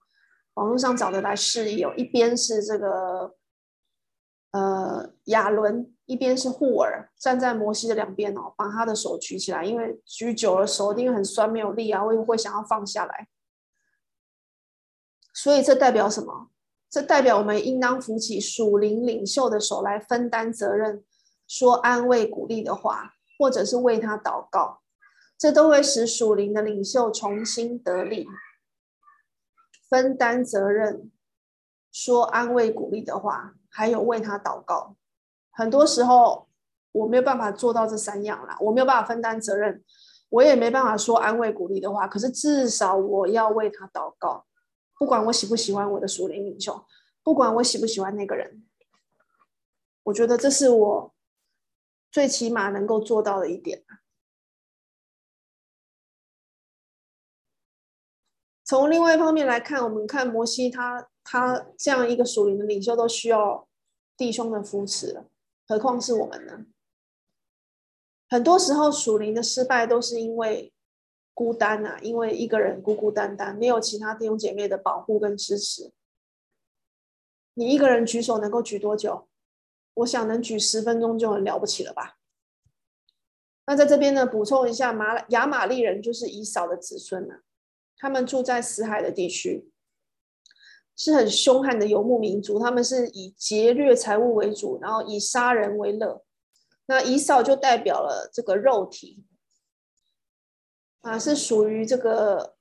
[0.55, 3.35] 网络上找的来示意，有一边是这个
[4.51, 13.29] 呃亚伦，一边是户珥，站在摩西的两边哦，把他的手举起来，因为举久了手一定很酸没有力啊，会会想要放下来。
[15.33, 16.49] 所以这代表什么？
[16.89, 21.03] 这代表我们应当扶起属灵领袖的手来分担责任。
[21.47, 24.81] 说安慰鼓励的话，或者是为他祷告，
[25.37, 28.25] 这都会使属灵的领袖重新得力，
[29.89, 31.11] 分担责任，
[31.91, 34.95] 说安慰鼓励的话，还有为他祷告。
[35.51, 36.47] 很多时候
[36.91, 39.83] 我没有办法做到这三样啦，我没有办法分担责任，
[40.29, 42.07] 我也没办法说安慰鼓励的话。
[42.07, 44.45] 可是至少我要为他祷告，
[44.97, 46.85] 不管我喜不喜欢我的属灵领袖，
[47.23, 48.65] 不管我喜不喜欢那个人，
[50.03, 51.11] 我觉得这是我。
[52.11, 53.83] 最起码能够做到的一点。
[58.65, 63.67] 从另外一方面来看，我们看摩西他他这样一个属灵的领袖都需要
[64.17, 65.29] 弟兄的扶持了，
[65.67, 66.65] 何况是我们呢？
[68.27, 70.73] 很多时候属灵的失败都是因为
[71.35, 75.93] 孤单啊，因为一个人孤孤单单，没有其他弟兄姐妹的保护跟支持。
[77.53, 79.27] 你一个人举手能够举多久？
[79.93, 82.17] 我想能举十分钟就很了不起了吧？
[83.67, 87.41] 那在这边呢，补充一下，马亚玛力人就是以扫的子孙呢，
[88.05, 89.67] 他们住在死海的地区，
[90.95, 92.59] 是很凶悍的游牧民族。
[92.59, 96.23] 他们是以劫掠财物为主，然后以杀人为乐。
[96.85, 99.25] 那以扫就代表了这个肉体，
[101.01, 102.55] 啊，是属于这个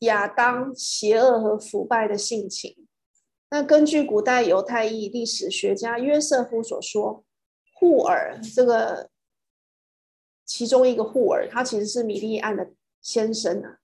[0.00, 2.88] 亚当邪恶和腐败的性情。
[3.50, 7.24] 那根据古代犹太裔历史学家约瑟夫所说，
[7.72, 9.08] 户珥这个
[10.44, 13.78] 其中一个户珥，他其实是米利暗的先生啊。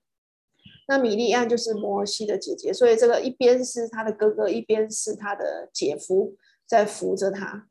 [0.87, 7.69] 那米利暗就是摩西的姐姐，所以这个一边是他的哥哥，一边是他的姐夫在扶着他。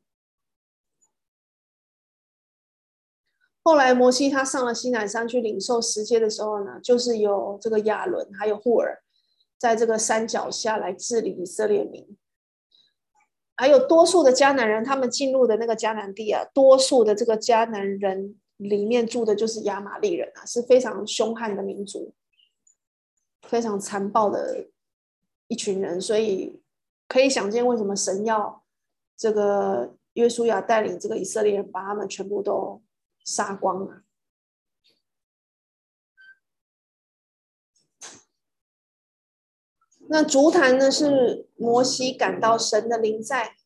[3.62, 8.98] 后来摩西他上了西乃山去领受十诫的时候呢，就是有这个亚伦还有户珥。
[9.56, 12.18] 在这个山脚下来治理以色列民。
[13.56, 22.14] 还有多数的迦南人，他们进入的那个迦南地啊，多数的这个迦南人里面住的就是亚玛利人啊，是非常凶悍的民族，
[23.42, 24.68] 非常残暴的
[25.48, 26.62] 一群人，所以
[27.06, 28.64] 可以想见为什么神要
[29.16, 32.82] 这个约书亚带领这个以色列人把他们全部都
[33.24, 34.02] 杀光了。
[40.08, 43.56] 那筑坛呢，是摩西感到神的灵在，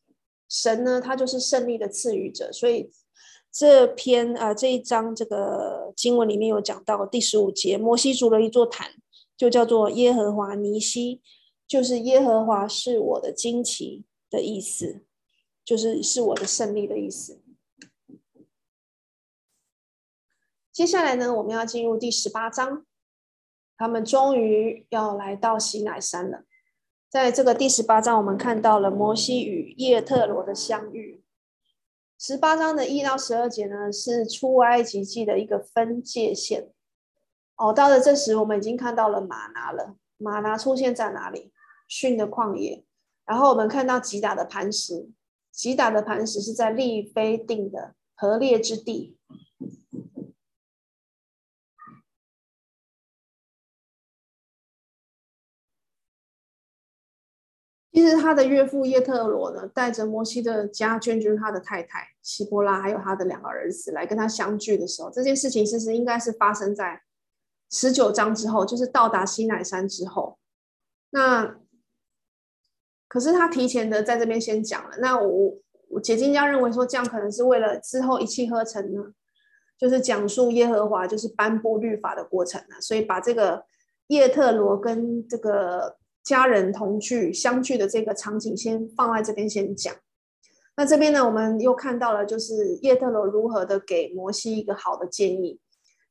[0.47, 2.91] 神呢，他就是胜利的赐予者，所以
[3.51, 8.91] 这篇啊、这一章这个经文里面有讲到第十五节，摩西筑了一座坛，
[9.35, 11.21] 就叫做耶和华尼西，
[11.67, 15.03] 就是耶和华是我的旌旗的意思，
[15.65, 17.41] 就是是我的胜利的意思。
[20.71, 22.85] 接下来呢，我们要进入第十八章。
[23.75, 26.43] 他们终于要来到西乃山了。
[27.09, 31.23] 在这个第十八章，我们看到了摩西与叶特罗的相遇。
[32.21, 36.69] 十八章的一到十二节呢，是出埃及记的一个分界线。
[37.55, 39.95] 哦，到了这时，我们已经看到了玛拿了。
[40.17, 41.53] 玛拿出现在哪里？
[41.87, 42.83] 逊的旷野。
[43.25, 45.07] 然后我们看到吉达的磐石，
[45.53, 49.17] 吉达的磐石是在利非定的河裂之地。
[57.99, 67.01] 其实他的岳父叶特罗呢，带着摩西的家眷，就是他的太太希波拉，还有他的两个儿子来跟他相聚的时候，这件事情其实应该是发生在
[67.69, 70.39] 十九章之后，就是到达西乃山之后。
[71.09, 71.57] 那
[73.09, 74.95] 可是他提前的在这边先讲了。
[74.99, 75.57] 那我
[75.89, 79.11] 我解经家认为说，这样可能是为了之后一气呵成呢，
[79.77, 83.65] 就是讲述耶和华就是颁布律法的过程呢，所以把这个
[84.07, 85.97] 叶特罗跟这个。
[86.23, 89.95] 家人同聚相聚的这个场景，先放在这边先讲。
[90.75, 95.59] 那这边呢，我们又看到了，就是叶特罗如何的给摩西一个好的建议，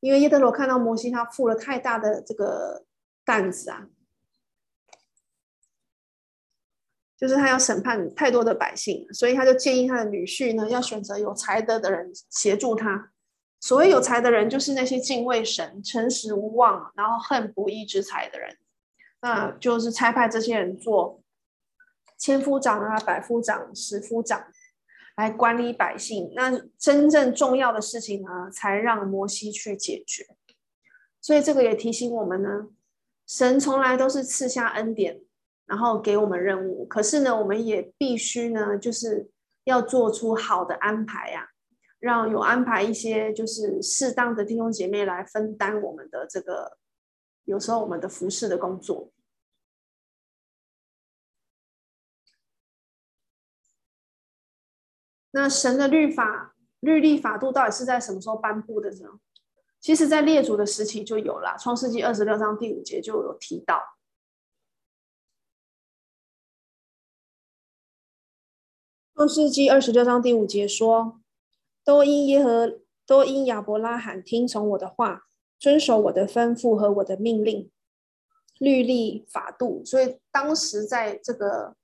[0.01, 2.85] 因为叶特罗看到摩西他负了太大的这个
[3.25, 3.87] 担子啊，
[7.17, 13.13] 就是他要审判太多的百姓，所以他就建议他的女婿呢，要选择有才德的人协助他。
[13.61, 18.57] 所谓有才的人，就是那些敬畏神、诚实无妄，然后恨不义之财的人。
[19.21, 21.21] 那就是差派这些人做
[22.17, 24.45] 千夫长啊、百夫长、十夫长，
[25.17, 26.31] 来管理百姓。
[26.37, 30.25] 那真正重要的事情呢，才让摩西去解决。
[31.21, 32.69] 所以这个也提醒我们呢，
[33.27, 35.21] 神从来都是赐下恩典，
[35.67, 36.87] 然后给我们任务。
[36.87, 39.29] 可是呢，我们也必须呢，就是
[39.65, 41.49] 要做出好的安排呀、
[41.99, 46.79] 让有安排一些就是适当的弟兄姐妹来分担我们的这个。
[47.49, 49.11] 有时候我们的服侍的工作，
[55.31, 59.19] 那神的律法、律例、法度到底是在什么时候颁布的呢？
[59.81, 63.77] 其实，在列祖的时期就有了，《创世纪》二十六章第五节就有提到，
[69.15, 71.23] 《创世纪》二十六章第五节说
[71.83, 75.25] ：“都因耶和，都因亚伯拉罕听从我的话。”
[75.59, 77.71] 遵守我的吩咐和我的命令、
[78.59, 81.75] 律例、法度，所以当时在这个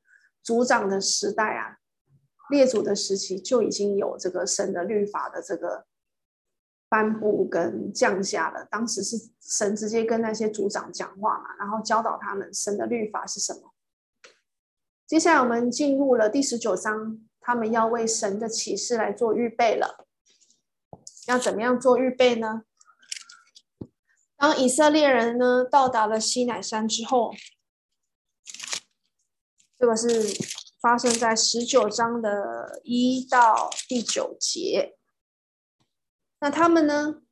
[0.43, 1.79] 族长的时代啊，
[2.51, 5.87] 列祖的时期就已经有这个神的律法的这个
[6.89, 8.67] 颁布跟降下了。
[8.71, 13.73] 当时是神直接跟那些族长讲话嘛，然后教导他们神的律法是什么。
[15.07, 20.07] 接下来我们进入了第十九章，他们要为神的启示来做预备了。
[21.27, 22.63] 要怎么样做预备呢？
[24.37, 27.33] 当以色列人呢到达了西乃山之后，
[29.79, 30.09] 这个是
[30.81, 34.97] 发生在十九章的一到第九节。
[36.41, 37.23] 那他们呢，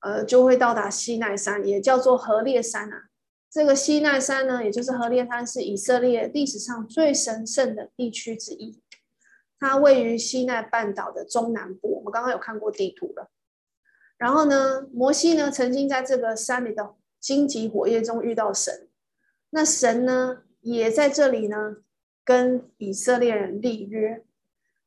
[0.00, 3.08] 呃，就会到达西奈山，也叫做何烈山啊。
[3.50, 8.80] 这个西奈山呢，也就是何烈山，是以色列历史上最神圣的地区之一。
[9.66, 13.30] 它位于西奈半岛的中南部，我们刚刚有看过地图了。
[14.18, 18.90] 然后呢，摩西呢曾经在这个山里的荆棘火焰中遇到神，
[19.48, 21.76] 那神呢也在这里呢
[22.22, 24.22] 跟以色列人立约。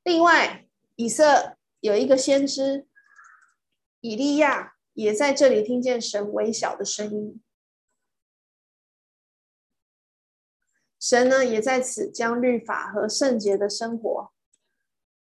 [0.04, 2.86] 另外，以色有一个先知
[4.02, 7.42] 以利亚也在这里听见神微小的声音，
[11.00, 14.32] 神呢也在此将律法和圣洁的生活。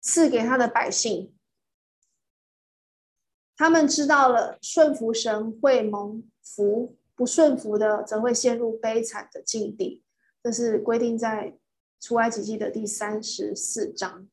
[0.02, 1.34] 赐给他的百姓，
[3.56, 10.04] 他们知道了顺服神会蒙福，不顺服的则会陷入悲惨的境地。
[10.43, 11.56] 这是规定在
[11.99, 14.28] 出埃及记的第三十四章。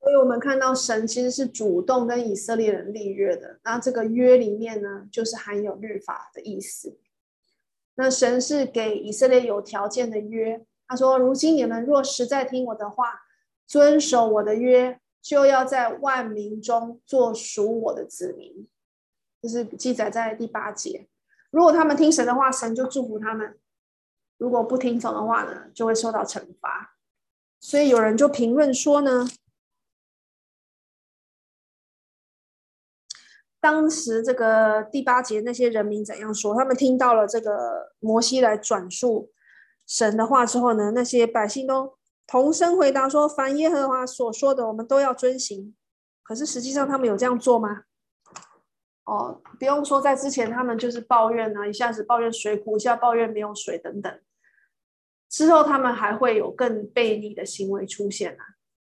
[0.00, 6.98] 所以我们看到神其实是主动跟以色列人立约的，那这个约里面呢，就是含有律法的意思。
[7.96, 13.22] 那神是给以色列有条件的约，他说：“如今你们若实在听我的话，
[13.66, 18.68] 遵守我的约，就要在万民中做属我的子民。”
[19.40, 21.08] 这是记载在第八节。
[21.50, 23.52] 如果他们听神的话，神就祝福他们；
[24.38, 26.96] 如果不听从的话呢，就会受到惩罚。
[27.60, 29.28] 所以有人就评论说呢。
[33.64, 36.54] 当时这个第八节那些人民怎样说？
[36.54, 39.32] 他们听到了这个摩西来转述
[39.86, 41.96] 神的话之后呢，那些百姓都
[42.26, 45.74] 同声回答说：“凡耶和华所说的，我们都要遵行。”
[46.22, 47.84] 可是实际上他们有这样做吗？
[49.06, 54.20] 哦，不用说，在之前他们就是抱怨啊，一下子抱怨水苦，一下抱怨没有水等等。
[55.30, 58.44] 之后他们还会有更悖逆的行为出现啊，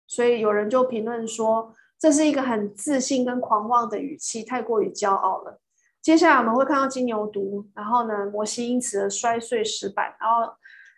[0.06, 1.74] 所以有人就评论说。
[2.01, 5.61] 这是一个很自信跟狂妄的语气，太过于骄傲了。
[6.01, 10.51] 接下来我们会看到金牛犊，然后呢，摩西因此而摔碎石板，然后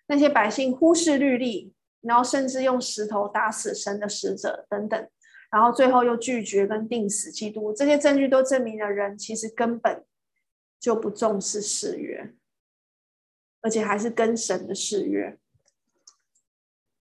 [0.06, 5.08] 那些百姓忽视律例，然后甚至用石头打死神的使者等等，
[5.50, 7.72] 然后最后又拒绝跟定死基督。
[7.72, 10.04] 这些证据都证明了人其实根本
[10.78, 12.32] 就不重视誓约，
[13.60, 15.36] 而且还是跟神的誓约。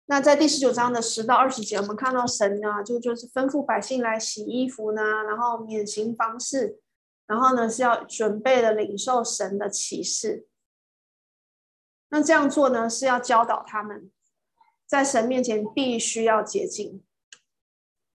[0.07, 6.81] 那在第十九章的十到二十节，我们看到神呢，就就是吩咐百姓来洗衣服呢，然后免刑房事，
[7.27, 10.47] 然后呢是要准备的领受神的启示。
[12.11, 14.11] 那这样做呢，是要教导他们
[14.87, 17.03] 在神面前必须要洁净，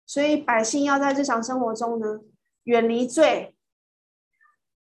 [0.05, 2.19] 所以百姓要在日常生活中呢
[2.63, 3.55] 远离罪，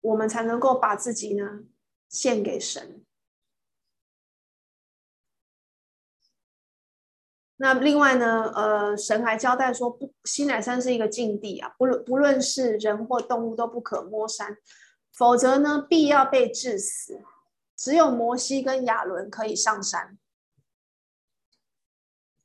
[0.00, 1.60] 我们才能够把自己呢
[2.08, 3.04] 献给神。
[7.60, 14.56] 那另外呢，呃，神还交代说，不，西乃山是一个禁地啊，不论不论是人或动物都不可摸山，
[15.12, 17.20] 否则呢，必要被治死。
[17.76, 20.18] 只有摩西跟亚伦可以上山，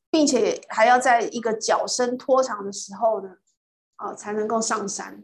[0.10, 3.38] 并且还要在一个脚伸拖长的时候呢，
[3.96, 5.22] 啊、才能够上山。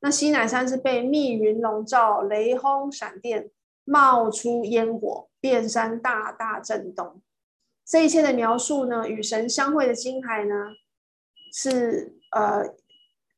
[0.00, 3.50] 那西乃山是被密云笼罩，雷轰闪电，
[3.84, 7.20] 冒出烟火，遍山大大震动。
[7.88, 10.54] 这一切的描述呢，与神相会的婴孩呢，
[11.54, 12.74] 是呃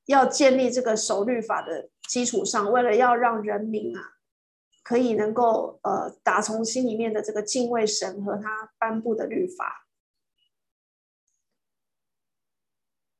[0.07, 4.01] 要建立这个守律法的基础上，为了要让人民啊
[4.83, 9.87] 可以能够呃打从心里面的这个敬畏神和他颁布的律法。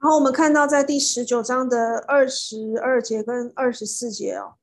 [0.01, 4.57] 然后我们看到在第十九章的二十二节跟二十四节哦，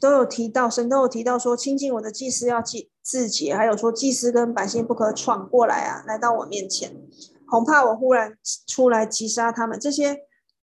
[0.00, 2.90] 都有提到神都有提到说，亲近我的祭司要记。
[3.08, 6.94] 自己还有说，祭司跟百姓不可闯过来啊，来到我面前，
[7.46, 8.36] 恐怕我忽然
[8.66, 9.80] 出来击杀他们。
[9.80, 10.26] 这些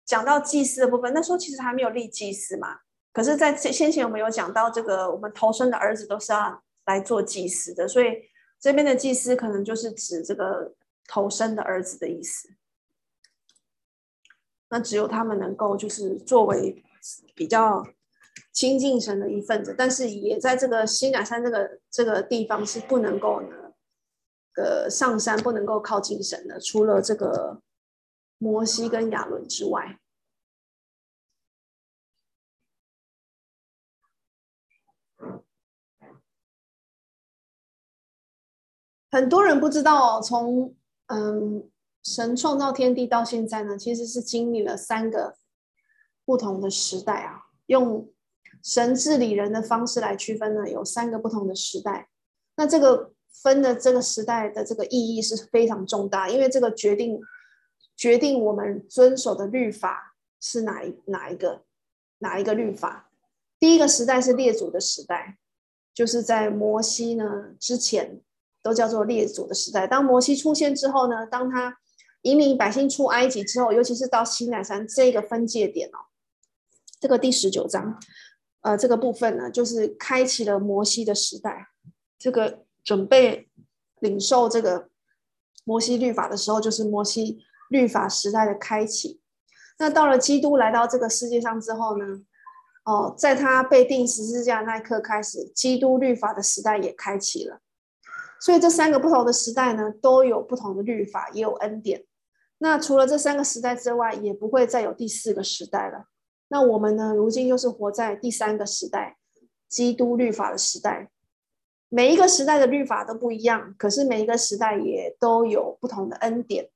[0.07, 2.78] 讲到祭司的部分，那时候其实还没有立祭司嘛。
[3.12, 8.07] 可是，在先前我们有讲到这个，我们头生的儿子都是要来做祭司的，所以
[8.61, 10.76] 这边的祭司可能就是指这个
[11.09, 12.51] 头生的儿子的意思。
[14.68, 16.84] 那只有他们能够就是作为
[17.34, 17.84] 比较。
[18.53, 23.72] 亲近神的一份子，但是也在这个西乃山这个这个地方是不能够呢，
[24.57, 27.62] 呃，上山不能够靠近神的，除了这个
[28.39, 29.99] 摩西跟亚伦之外。
[39.11, 40.74] 很多人不知道，从
[41.07, 41.70] 嗯
[42.03, 45.36] 神创造天地到现在呢，其实是经历了三个
[46.24, 48.12] 不同的时代啊，用。
[48.62, 52.09] 神治理人的方式来区分呢，有三个不同的时代。
[52.56, 57.20] 那这个分的这个时代的这个意义是非常重大，因为这个决定
[57.96, 61.62] 决定我们遵守的律法是哪一哪一个
[62.18, 63.11] 哪一个律法。
[63.61, 65.36] 第一个时代是列祖的时代，
[65.94, 68.20] 就是在摩西呢之前
[68.62, 69.86] 都叫做列祖的时代。
[69.86, 71.78] 当摩西出现之后呢，当他
[72.22, 76.11] 引领百姓出埃及之后，尤其是到西乃山这个分界点哦，
[77.00, 78.00] 这个第十九章。
[78.61, 81.68] 呃，这个部分呢，就是开启了摩西的时代。
[82.18, 83.48] 这个准备
[84.00, 84.88] 领受这个
[85.64, 87.38] 摩西律法的时候，就是摩西
[87.70, 89.20] 律法时代的开启。
[89.78, 92.04] 那到了基督来到这个世界上之后呢，
[92.84, 97.61] 哦，在他被钉十字架那一刻开始，基督律法的时代也开启了。
[98.40, 102.04] 所以这三个不同的时代呢，都有不同的律法，也有恩典。
[102.59, 106.06] 那除了这三个时代之外，也不会再有第四个时代了。
[106.49, 109.18] 那我们呢，如今就是活在第三个时代，
[109.68, 111.11] 基督律法的时代。
[111.90, 116.68] 每一个时代的律法都不一样，可是每一个时代也都有不同的恩典。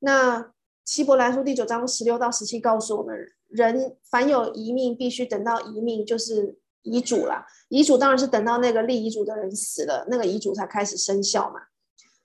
[0.00, 0.52] 那
[0.84, 3.16] 希伯来书第九章十六到十七告诉我们，
[3.48, 7.46] 人凡有遗命，必须等到遗命，就是遗嘱啦。
[7.68, 11.60] 遗嘱当然是等到那个立遗嘱的人死了，那个遗嘱才开始生效嘛。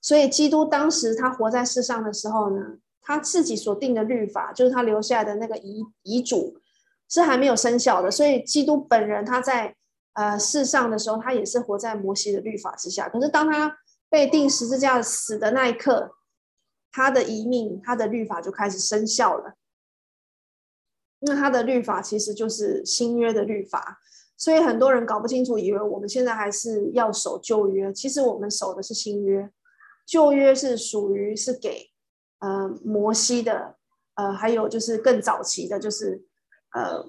[0.02, 6.60] 所以基督当时他活在世上的时候呢，他自己所定的律法，就是他留下来的那个遗遗嘱，
[7.08, 8.12] 是还没有生效的。
[8.12, 9.74] 所以基督本人他在。
[10.18, 13.10] 呃，世上的时候，他也是活在摩西的律法之下。
[13.10, 13.80] 可是，当他
[14.10, 16.10] 被钉十字架死的那一刻，
[16.90, 19.56] 他的遗命，他的律法就开始生效了。
[21.20, 24.00] 那他的律法其实就是新约的律法，
[24.38, 27.92] 所以很多人搞不清楚，以为我们现在还是要守旧约。
[27.92, 29.52] 其实我们守的是新约，
[30.06, 31.92] 旧约是属于是给
[32.40, 33.78] 呃摩西的，
[34.16, 36.26] 呃，还有就是更早期的，就是
[36.72, 37.06] 呃。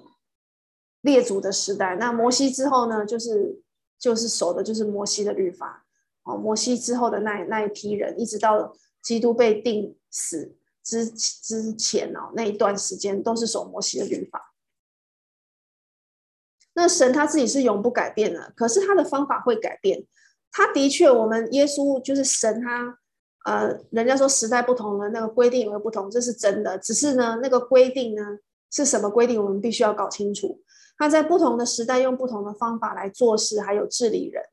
[1.01, 3.05] 列祖的时代，那摩西之后呢？
[3.05, 3.61] 就是
[3.97, 5.85] 就是守的，就是摩西的律法。
[6.23, 14.53] 哦，摩西之后的那那一批人，一直到基督被定死之之前哦，那一段时间都是守摩西的律法。
[16.73, 20.05] 那神他自己是永不改变的，可是他的方法会改变。
[20.51, 22.99] 他的确，我们耶稣就是神，他
[23.47, 26.77] 呃，人家说时代不同了，那个规定也会不同，这是真的。
[26.79, 28.21] 只是呢，那个规定呢
[28.69, 30.61] 是什么规定，我们必须要搞清楚。
[30.97, 34.43] 他在不同的时代用不同的方法来做事，还有治理人。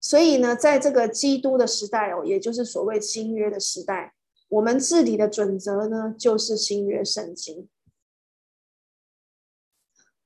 [0.00, 4.14] 所以呢，在这个基督的时代哦，也就是所谓新约的时代，
[4.48, 7.68] 我们治理的准则呢，就是新约圣经。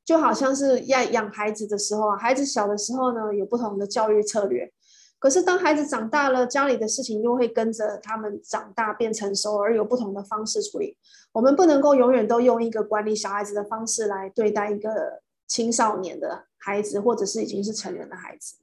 [0.03, 4.73] 就好像是要养孩子的时候，孩子小的时候呢，有不同的教育策略。
[5.21, 10.97] 可是，当孩子长大了，家里的事情又会跟着他们长大变成熟，而有不同的方式处理。
[11.33, 18.57] 我们不能够永远都用一个管理小孩子的方式来对待一个青少年的孩子，或者是已经是成人的孩子。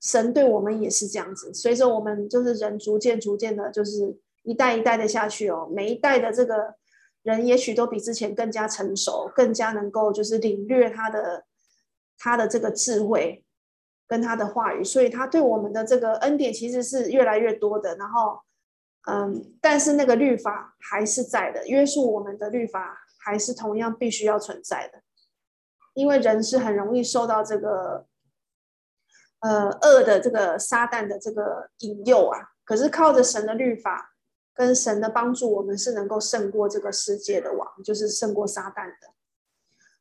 [0.00, 5.68] 神对我们也是这样子，随着我们就是人逐渐逐渐的，就是一代一代的下去哦。
[5.72, 6.74] 每一代的这个
[7.24, 11.44] 人，也许都比之前更加成熟，更加能够就是领略他的
[12.16, 13.42] 他的这个智慧。
[14.06, 17.96] 跟他的话语，所以他对我们的这个恩典其实是越来越多的。
[17.96, 18.40] 然后，
[19.08, 25.02] 嗯，但是那个律法还是在的，约束我们的律法还是同样必须要存在的。
[25.94, 28.06] 因为人是很容易受到这个，
[29.40, 32.38] 呃，恶的这个撒旦的这个引诱啊。
[32.64, 34.14] 可是靠着神的律法
[34.54, 39.15] 跟神的帮助，我们是能够胜过这个世界的王，就是胜过撒旦的。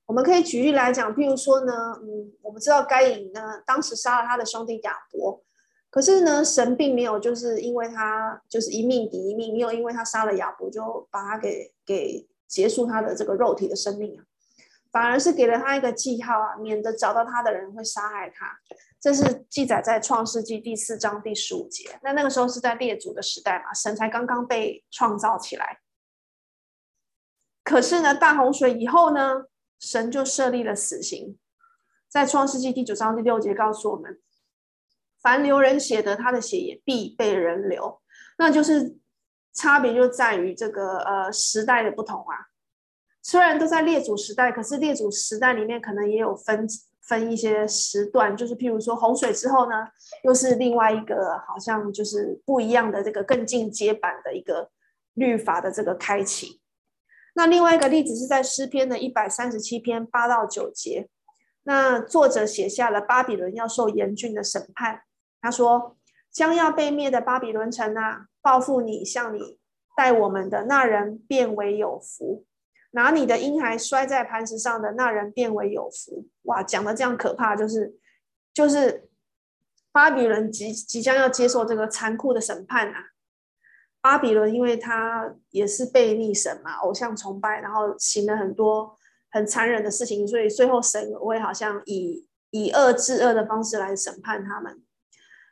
[0.06, 5.44] 我们可以举例来讲，譬如说呢，嗯，我们知道该隐呢，当时杀了他的兄弟亚伯，
[5.90, 14.24] 可是呢，神并没有就是因为他就是一命抵一命，没有因为他杀了亚伯就把他给给结束他的这个肉体的生命啊，
[14.92, 18.60] 反而是给了他一个记号啊，免得找到他的人会杀害他。
[19.02, 22.00] 这是记载在创世纪第四章第十五节。
[22.04, 25.80] 那那个时候是在列祖的时代嘛，神才刚刚被创造起来。
[27.64, 29.46] 可是呢，大洪水以后呢？
[29.80, 31.38] 神就设立了死刑，
[32.10, 34.20] 在创世纪第九章第六节告诉我们：
[35.22, 38.02] 凡流人血的，他的血也必被人流。
[38.38, 38.98] 那就是
[39.54, 42.48] 差别就在于这个呃时代的不同啊。
[43.22, 46.68] 虽然都在列祖时代，可是列祖时代里面可能也有分
[47.02, 49.88] 分一些时段，就是譬如说洪水之后呢，
[50.24, 54.70] 又是另外一个好像就是不一样的这个更进阶版的一个
[55.14, 56.62] 律法的这个开启。
[57.38, 61.10] 那另外一个例子是在诗篇的一百三十七篇八到九节，
[61.64, 65.02] 那作者写下了巴比伦要受严峻的审判。
[65.42, 65.98] 他说
[66.32, 69.60] ：“将要被灭的巴比伦城啊，报复你向你
[69.98, 72.46] 待我们的那人便为有福；
[72.92, 77.96] 拿你的婴孩摔在磐石上的那人便为有福。”哇，讲的这样可怕，就是
[78.54, 79.10] 就是
[79.92, 83.15] 巴比伦即即将要接受这个残酷的审判啊。
[84.06, 88.96] 巴比伦，因为他也是被逆神嘛，偶像崇拜，然后行了很多
[89.32, 94.84] 很残忍的事情，所以最后神会好像以以恶制恶的方式来审判他们。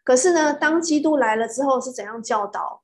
[0.04, 2.84] 可是呢，当基督来了之后，是怎样教导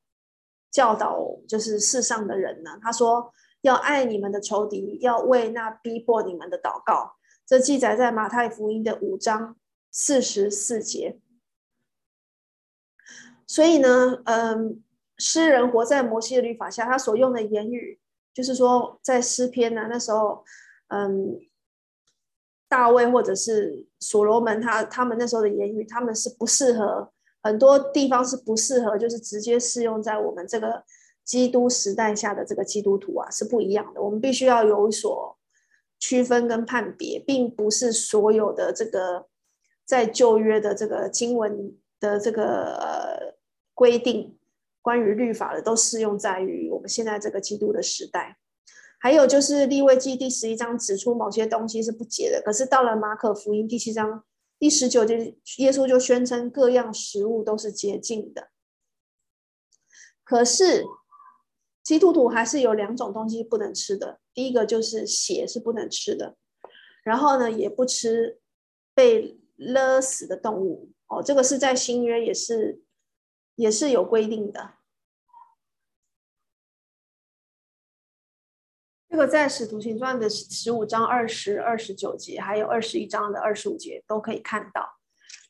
[0.71, 2.79] 教导就是世上的人呢？
[2.81, 7.13] 他说要爱你们的仇敌，要为那逼迫你们的祷告。
[7.45, 9.55] 这记载在马太福音的五章
[9.91, 11.19] 四十四节。
[13.45, 14.81] 所以呢，嗯。
[15.19, 17.99] 诗人活在摩西的律法下，他所用的言语，
[18.33, 20.43] 就是说，在诗篇呢，那时候，
[20.87, 21.37] 嗯，
[22.67, 27.11] 大卫或者是所罗门他，他们那时候的言语，他们是不适合，
[27.43, 30.83] 很多地方是不适合，就是直接适用在我们这个
[31.25, 34.01] 基督时代下的这个基督徒啊是不一样的。
[34.01, 35.37] 我们必须要有所
[35.99, 39.27] 区分跟判别，并不是所有的这个
[39.85, 43.35] 在旧约的这个经文的这个呃
[43.73, 44.38] 规定，
[44.89, 48.39] 关于律法的都适用在于我们现在这个基督的时代。
[48.99, 54.23] 还有就是利未记第十一章指出某些东西是不洁的，可是到了马可福音第七章
[54.57, 58.49] 第十九节，耶稣就宣称各样食物都是洁净的。
[60.23, 60.83] 可是
[61.83, 66.35] 基督徒还是有两种东西不能吃的，第一个就是血是不能吃的，
[67.03, 68.39] 然后呢，也不吃
[68.95, 72.81] 被勒死的动物哦，这个是在新约也是
[73.53, 74.78] 也是有规定的。
[79.09, 84.87] 这个在使徒行传的十五章二十二十九节，还有二十一章的二十五节都可以看到。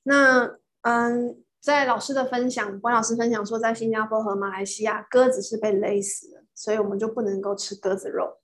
[0.04, 1.44] 那嗯。
[1.62, 8.38] 在老师的分享，关老师分享说，在新加坡和马来西亚，鸽子是被勒死的，所以我们就不能够吃鸽子肉。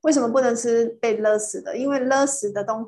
[0.00, 1.76] 为什么不能吃被勒死的？
[1.76, 2.84] 因为勒死的动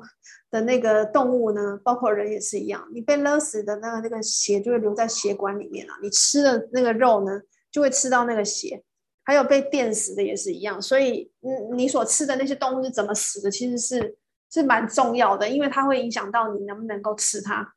[0.51, 8.83] 的那个动物呢，包括人也是一样，你被勒死的那个那个血就会留在血管里面啊，你吃的那个肉呢，就会吃到那个血。
[9.23, 14.17] 还有被电死的也是一样，所以嗯，你所吃的那些动物是怎么死的，其实是
[14.51, 17.73] 是蛮重要的，因为它会影响到你能不能够吃它。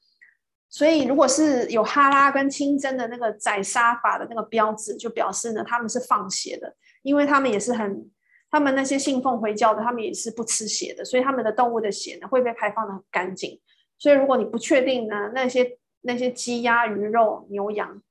[0.70, 8.10] 所以，如果是有哈拉跟清真的那个宰杀法的那个标志，就表示呢，他们是放血的，因为他们也是很，
[8.50, 13.60] 他们那些信奉回教的，他们也是不吃血的，所以他们的动物的血呢会被排放得很干净。
[13.98, 18.02] 所以，如果你不确定呢，那些那些鸡鸭鱼肉牛羊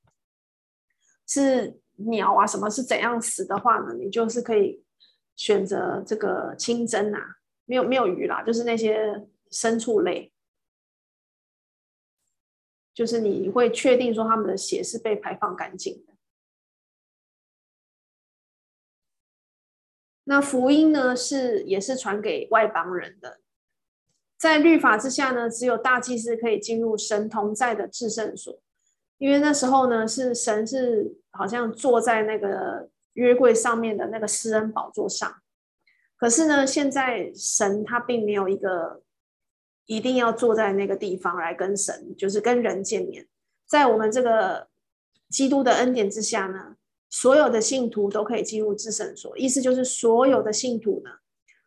[1.28, 4.84] 是鸟啊什么是怎样死的话呢，你就是可以
[5.36, 10.32] 选择这个清蒸啊，没有没有鱼啦，就是那些牲畜类。
[12.94, 16.14] 就是你会确定说他们的血是被排放干净的。
[20.26, 23.40] 那福音呢，是也是传给外邦人的，
[24.38, 28.62] 在律法之下呢，只有大祭司可以进入神同在的至圣所，
[29.22, 35.32] 因为那时候呢，是神是好像坐在那个约柜上面的那个施恩宝座上，
[36.18, 39.04] 可是呢，现在神他并没有一个。
[39.88, 43.28] 一定要坐在那个地方来跟神，就是跟人见面。
[43.68, 44.70] 在我们这个
[45.28, 46.78] 基督的恩典之下呢，
[47.10, 49.38] 所有的信徒都可以进入至圣所。
[49.38, 51.12] 意思就是，所有的信徒呢，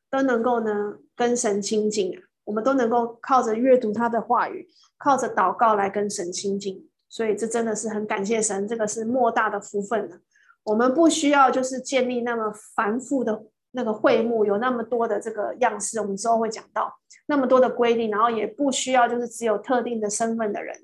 [0.08, 2.22] 都能够呢跟神亲近啊。
[2.44, 6.88] 我们都能够靠着阅读他的话语，靠着祷告来跟神亲近。
[7.14, 10.18] 所以这真的是很感谢神，这个是莫大的福分了。
[10.64, 13.44] 我们不需要就是建立那么繁复的。
[13.76, 16.96] 那个会幕有那么多的这个样式，我们之后会讲到
[17.26, 20.76] 那么多的规定，然后也不需要就是只有特定的身份的人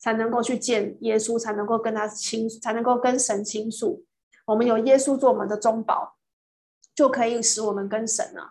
[0.00, 4.04] 才能够去见耶稣，才能够跟他倾，才能够跟神倾诉。
[4.46, 6.16] 我们有耶稣做我们的中保，
[6.92, 8.50] 就可以使我们跟神啊，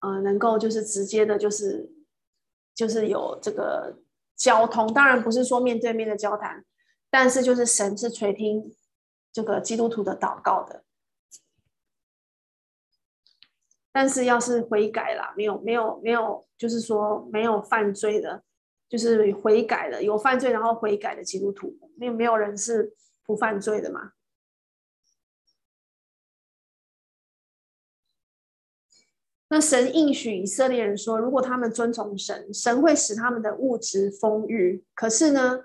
[0.00, 1.92] 呃，能够就是直接的，就是
[2.74, 3.94] 就是有这个
[4.42, 4.92] 交通。
[4.92, 6.64] 当然不是说面对面的交谈，
[7.08, 8.74] 但是就是神是垂听
[9.32, 10.82] 这个基督徒的祷告的。
[13.92, 18.42] 但是要是悔改啦，没有没有没有，就是说没有犯罪的，
[18.88, 22.92] 就是悔改的，有犯罪然后悔改的基督徒，没有没有人是
[23.24, 24.12] 不犯罪的嘛？
[29.52, 34.82] 那神应许以色列人说，如果他们遵从神，神会使他们的物质丰裕。
[34.94, 35.58] 可是呢，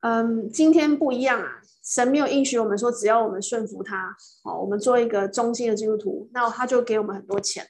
[0.00, 1.60] 嗯，今天不一样啊。
[1.84, 7.68] 神没有应许我们说，只要我们顺服他，哦，我们做一个忠心的基督徒，那他就给我们很多钱。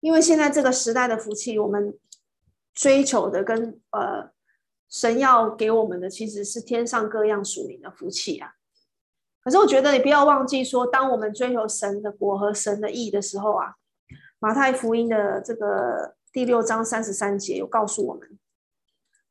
[0.00, 1.98] 因为现在这个时代的福气，我们
[2.72, 4.30] 追求的跟呃
[4.88, 8.54] 神要给我们的，其实是天上各样属灵的福气啊。
[9.48, 13.76] 可是我觉得你不要忘记说，当我们追求神的国和神的义的时候啊，
[14.38, 18.38] 马太福音的这个第六章三十三节有告诉我们。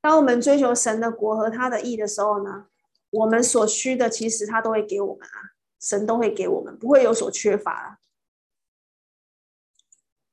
[0.02, 2.66] 当我们追求神的国和他的义的时候呢，
[3.12, 7.98] 我们所需的其实他都会给我们啊，神都会给我们，不会有所缺乏啊。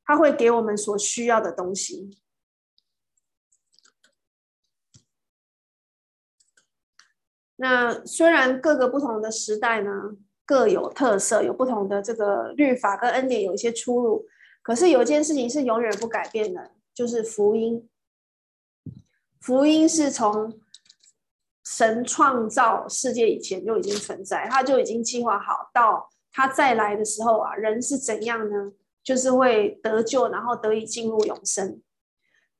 [0.07, 2.24] 他会给我们所需要的东西。
[7.57, 9.91] 那虽然各个不同的时代呢，
[10.45, 14.27] 各有特色，有不同的这个律法跟恩典有一些出入，
[14.63, 17.89] 可是有一件事情是永远不改变的，就是福音。
[19.41, 20.59] 福音是从
[21.65, 28.73] 神创造世界以前就已经存在，他就已经计划好，到他再来的时候啊，人是怎样呢？
[29.03, 31.81] 就是会得救，然后得以进入永生。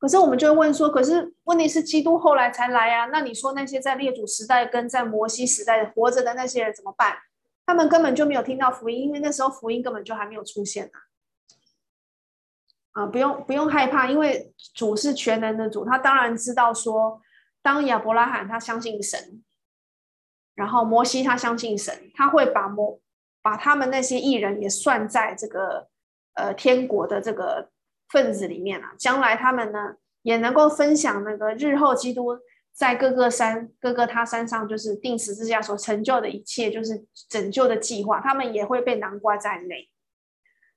[0.05, 3.07] 可是我们就会问说，可是问题是基督后来才来啊？
[3.07, 7.17] 那你说那些在列祖时代跟在摩西时代活着的那些人怎么办？
[7.65, 10.93] 他们根本就没有听到福音，因为那时候福音根本就还没有出现呢。
[12.93, 17.23] 啊，不用不用害怕，因为主是全能的主，他当然知道说，
[17.63, 19.43] 当亚伯拉罕他相信神，
[20.55, 23.01] 然后摩西他相信神，他会把摩
[23.41, 25.89] 把他们那些义人也算在这个
[26.35, 27.71] 呃天国的这个
[28.15, 32.39] 分子里面啊，将来他们呢也能够分享那个日后基督
[32.73, 39.91] 在各个山各个他山上就是钉十字架所成就的一切，就是拯救的计划，他们也会被囊括在内。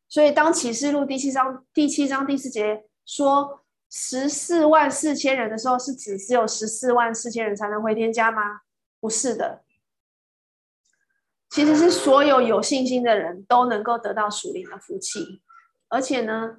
[0.09, 8.61] 所以，当启示录第七章第七章第四节说十四万四千人的时候，是指只有十四万四千人才能回天家吗？
[8.99, 9.63] 不是的，
[11.49, 15.41] 其实是所有有信心的人都能够得到属灵的福气，
[15.87, 16.57] 而且呢，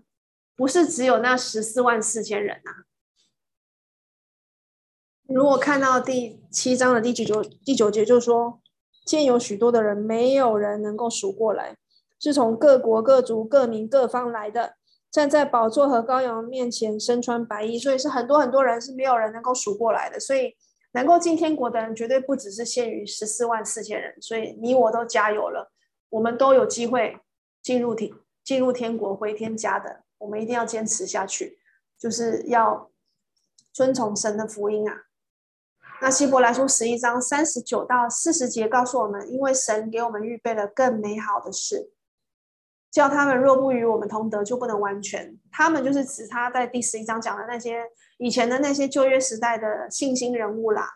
[0.59, 2.83] 不是只有那十四万四千人啊。
[5.29, 8.61] 如果看到第七章的第九九第九节，就是说，
[9.07, 11.77] 见有许多的人，没有人能够数过来。
[12.19, 14.75] 是从各国各族各民各方来的，
[15.13, 20.19] 站在宝座和羔羊面前，身穿白衣，所以是很多很多人，是没有人能够数过来的。
[20.19, 20.57] 所以
[20.95, 24.21] 能够进天国的人，绝对不只是限于十四万四千人。
[24.21, 25.71] 所以你我都加油了，
[26.09, 27.21] 我们都有机会
[27.63, 28.11] 进入天
[28.43, 30.03] 进入天国回天家的。
[30.19, 31.59] 我们一定要坚持下去，
[31.99, 32.91] 就是要
[33.73, 35.05] 遵从神的福音啊。
[36.01, 41.93] 那希伯来书十一章三十九到四十节告诉我们，因为神给我们预备了更美好的事。
[42.91, 45.39] 叫他们若不与我们同德，就不能完全。
[45.53, 47.85] 他们就是指他在第十一章讲的那些
[48.17, 50.89] 以前的那些旧约时代的信心人物啦，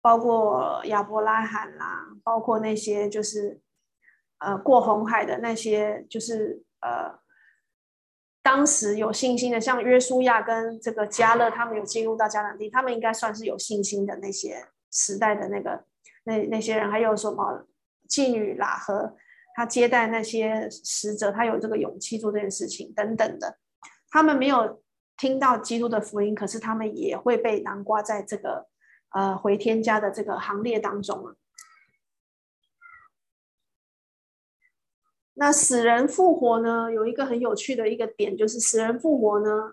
[0.00, 3.60] 包括亚伯拉罕啦，包括那些就是
[4.38, 7.18] 呃过红海的那些，就是呃
[8.48, 15.84] 当时有信心的，像约书亚跟这个迦勒，他们有进入到迦南地，他们应该算是有信心的那些时代的那个
[16.24, 17.66] 那那些人，还有什么
[18.08, 19.14] 妓女喇合。
[19.54, 23.58] 他接待那些使者，他有这个勇气做这件事情等等的。
[24.10, 24.82] 他们没有
[25.18, 28.66] 听到基督的福音，可是他们也会被囊括在这个
[29.10, 31.34] 呃回天家的这个行列当中啊。
[35.38, 36.92] 那死人复活呢？
[36.92, 39.72] 有一个很有趣的一个点，就是死人复活呢，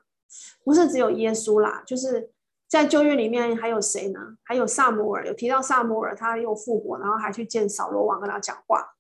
[0.64, 2.30] 不是只有耶稣啦，就是
[2.68, 4.20] 在旧约里面还有谁呢？
[4.44, 8.94] 还有撒摩尔，有提到撒摩尔，他又复活，然后还去见扫罗王，跟他讲话。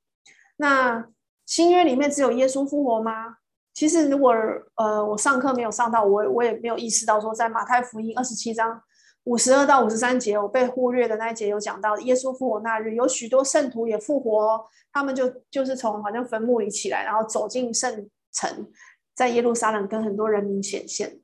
[0.57, 1.07] 那
[1.45, 3.37] 新约里面只有耶稣复活吗？
[3.73, 4.33] 其实如果
[4.75, 8.81] 呃我上课没有上到，我我也没有意识到说，在马太福音二十七章
[9.25, 18.71] 五十二到五十三节，我被忽略的那一节有讲到耶稣复活那日，有许多圣徒也复活，他们就就是从好像坟墓里起来，然后走进圣城，
[19.15, 21.19] 在耶路撒冷跟很多人民显现。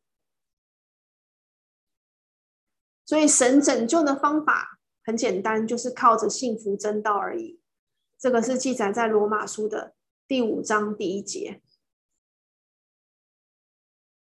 [3.06, 7.60] 所以神拯救的方法很简单，就是靠着信服真道而已。
[8.18, 9.93] 这个是记载在罗马书的
[10.28, 11.62] 第五章第一节。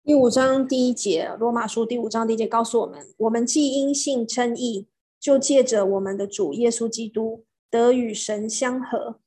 [0.06, 4.86] 第五章第一节，罗马书第五章第一节告诉我们：我们既因信称义，
[5.18, 9.18] 就借着我们的主耶稣基督得与神相和。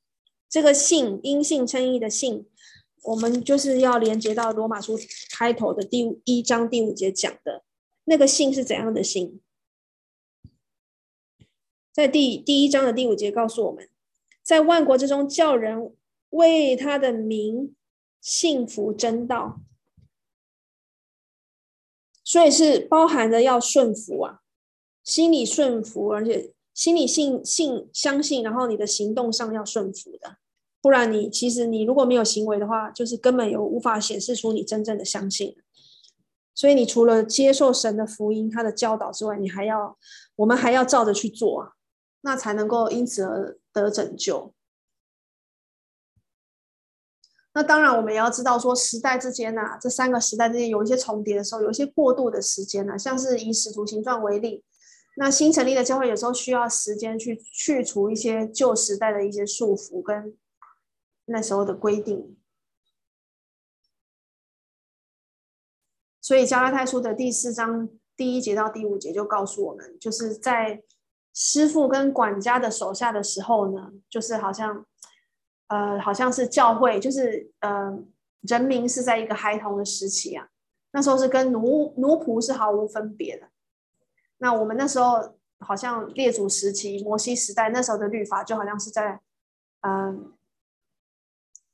[0.48, 2.46] 这个信，因信称义的信，
[3.02, 4.96] 我们就是要连接到罗马书
[5.36, 7.64] 开头的第一章第五节讲的
[8.04, 9.40] 那个信是怎样的信？
[11.92, 13.88] 在第第一章的第五节告诉我们。
[14.44, 15.92] 在万国之中，叫人
[16.30, 17.74] 为他的名
[18.20, 19.60] 信服真道，
[22.28, 24.40] 所以是包含着要顺服啊，
[25.02, 30.36] 心里顺服，而且心里信信相信，然后你的行动上要顺服的，
[30.82, 35.56] 不然你其实你如果没有行为的话，就是根本有无法显示出你真正的相信。
[36.54, 39.96] 所以你除了接受神的福音、他的教导之外，你还要
[40.36, 41.72] 我们还要照着去做啊。
[42.20, 44.52] 那才能够因此而得拯救。
[47.54, 54.64] 那当然，我们也要知道说，时代之间呐，这三个时代之间有一些重叠的时候，有一些过渡的时间呐，像是以使徒行传为例，
[55.16, 60.36] 那新成立的教会有时候需要时间去去除一些旧时代的一些束缚跟
[61.24, 62.36] 那时候的规定。
[66.20, 70.84] 所以加拉太书的第四章第一节到第五节就告诉我们，就是在。
[71.40, 74.84] 师傅跟管家的手下的时候呢，就是好像，
[75.68, 77.98] 呃，好像是教会，就是呃，
[78.42, 80.48] 人民是在一个孩童的时期啊，
[80.92, 83.48] 那时候是跟奴奴仆是毫无分别的。
[84.38, 89.20] 那我们那时候好像列祖时期、摩西时代那时候的律法，就好像是在，
[89.80, 90.32] 嗯、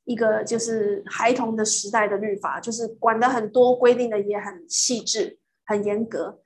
[0.03, 5.39] 一个就是孩童的时代的律法，就是管的很多，规定的也很细致。
[5.67, 6.43] 很严格。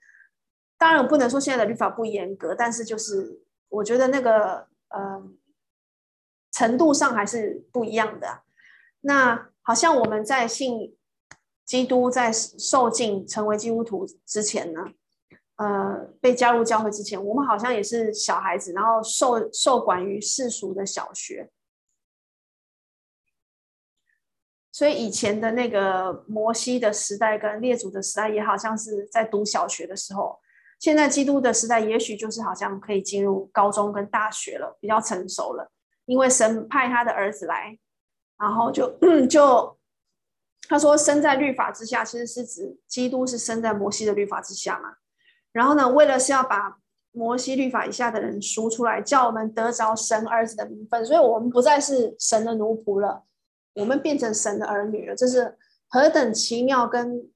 [0.77, 5.21] 当然，我不能说现在的律法不严格，但是就是我觉得那个呃
[6.59, 8.41] 程度上还是不一样的。
[8.99, 10.93] 那好像我们在信
[11.63, 14.81] 基督、在受浸成为基督徒之前呢，
[15.55, 21.49] 呃，被加入教会之前，我们好像也是小孩子，然后受受管于世俗的小学。
[24.73, 30.37] 所以以前的那个摩西的时代跟列祖的时代，也好像是在读小学的时候。
[30.77, 35.71] 现在基督的时代，也许就是好像可以进入高中跟大学了，比较成熟了。
[36.09, 37.77] 因为神派他的儿子来，
[38.39, 38.97] 然后就
[39.29, 39.77] 就
[40.67, 44.95] 他说生在律法之下，其实是指基督是生在摩西的律法之下嘛。
[45.51, 46.79] 然后呢，为了是要把
[47.11, 53.23] 摩西律法以下的人赎出来，叫我们得着神儿子的名分，所以我们不再是神的奴仆了，
[53.75, 55.15] 我们变成神的儿女了。
[55.15, 55.55] 这是
[55.87, 57.29] 何等奇妙跟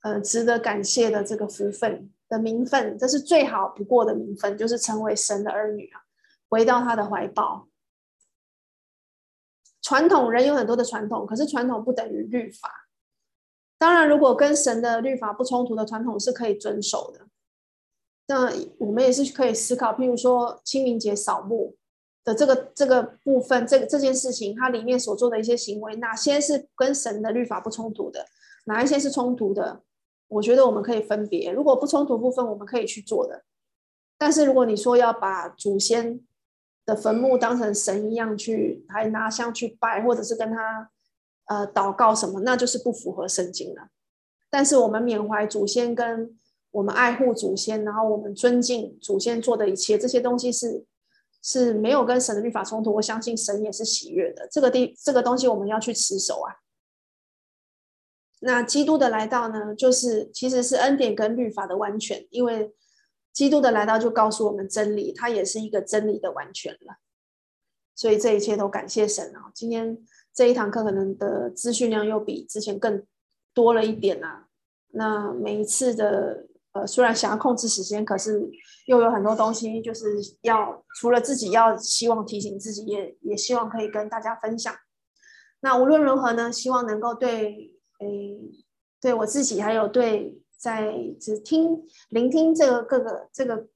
[0.00, 2.10] 呃值得感谢的这个福分。
[2.28, 6.00] 的名分，这是最好不过的名分，就是成为神的儿女啊，
[6.48, 7.68] 回到他的怀抱。
[9.92, 12.88] 传统人有很多的传统，可是传统不等于律法。
[13.76, 17.26] 当然，如果跟神的律法不冲突的传统是可以遵守的。
[18.26, 21.76] 那我们也是可以思考，譬如说清明节扫墓
[22.24, 28.24] 的这个这个部分，这个这件事情，它里面所做的一些行为，哪些是跟神的律法不冲突的，
[28.64, 29.82] 哪一些是冲突的？
[30.28, 33.44] 我觉得我们可以分别，如果不冲突部分，我们可以去做的。
[34.16, 36.18] 但是如果你说要把祖先
[36.84, 40.90] 的坟墓当成神一样去，还拿香去拜，或者是跟他
[41.46, 43.88] 呃祷告什么，那就是不符合圣经了。
[44.50, 46.38] 但是我们缅怀祖先，跟
[46.70, 50.84] 我们爱护祖先，然后我们尊敬祖先做的一切，这些东西是
[51.42, 52.94] 是没有跟神的律法冲突。
[52.94, 54.48] 我相信神也是喜悦的。
[54.50, 56.54] 这个地这个东西我们要去持守啊。
[58.40, 62.74] 那基督的来到呢，就是其实是恩典跟律法的完全，因为
[63.32, 66.98] 基督的来到就告诉我们真理，他也是一个真理的完全了。
[67.94, 69.50] 所以这一切都感谢神啊！
[69.54, 69.98] 今天
[70.34, 73.04] 这一堂课可能的资讯量又比之前更
[73.52, 74.46] 多了一点啊。
[74.88, 78.50] 那每一次的呃，虽然想要控制时间，可是
[78.86, 84.74] 又有很多东西，就是要除了自己要希望提醒自己，也也希望可以跟大家分享。
[85.60, 87.70] 那无论如何呢，希望能够对。
[88.00, 88.36] 诶，
[89.00, 93.66] 对我自己，还有对在只听、聆听这个各个这个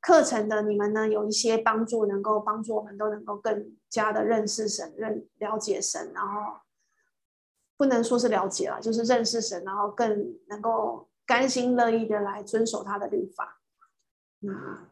[0.00, 6.60] 课程的你们呢，有一些帮助，能够帮助我们都能够更加的认识神、认了解神，然后
[7.76, 13.60] 不能说是了解了，就是认识神，然后更能够甘心乐意的来遵守他的律法。
[14.38, 14.88] 那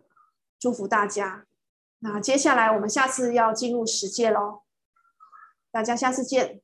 [0.58, 1.46] 祝福大家。
[2.00, 4.64] 那接下来我们下次要进入实践喽，
[5.70, 6.63] 大家下次见。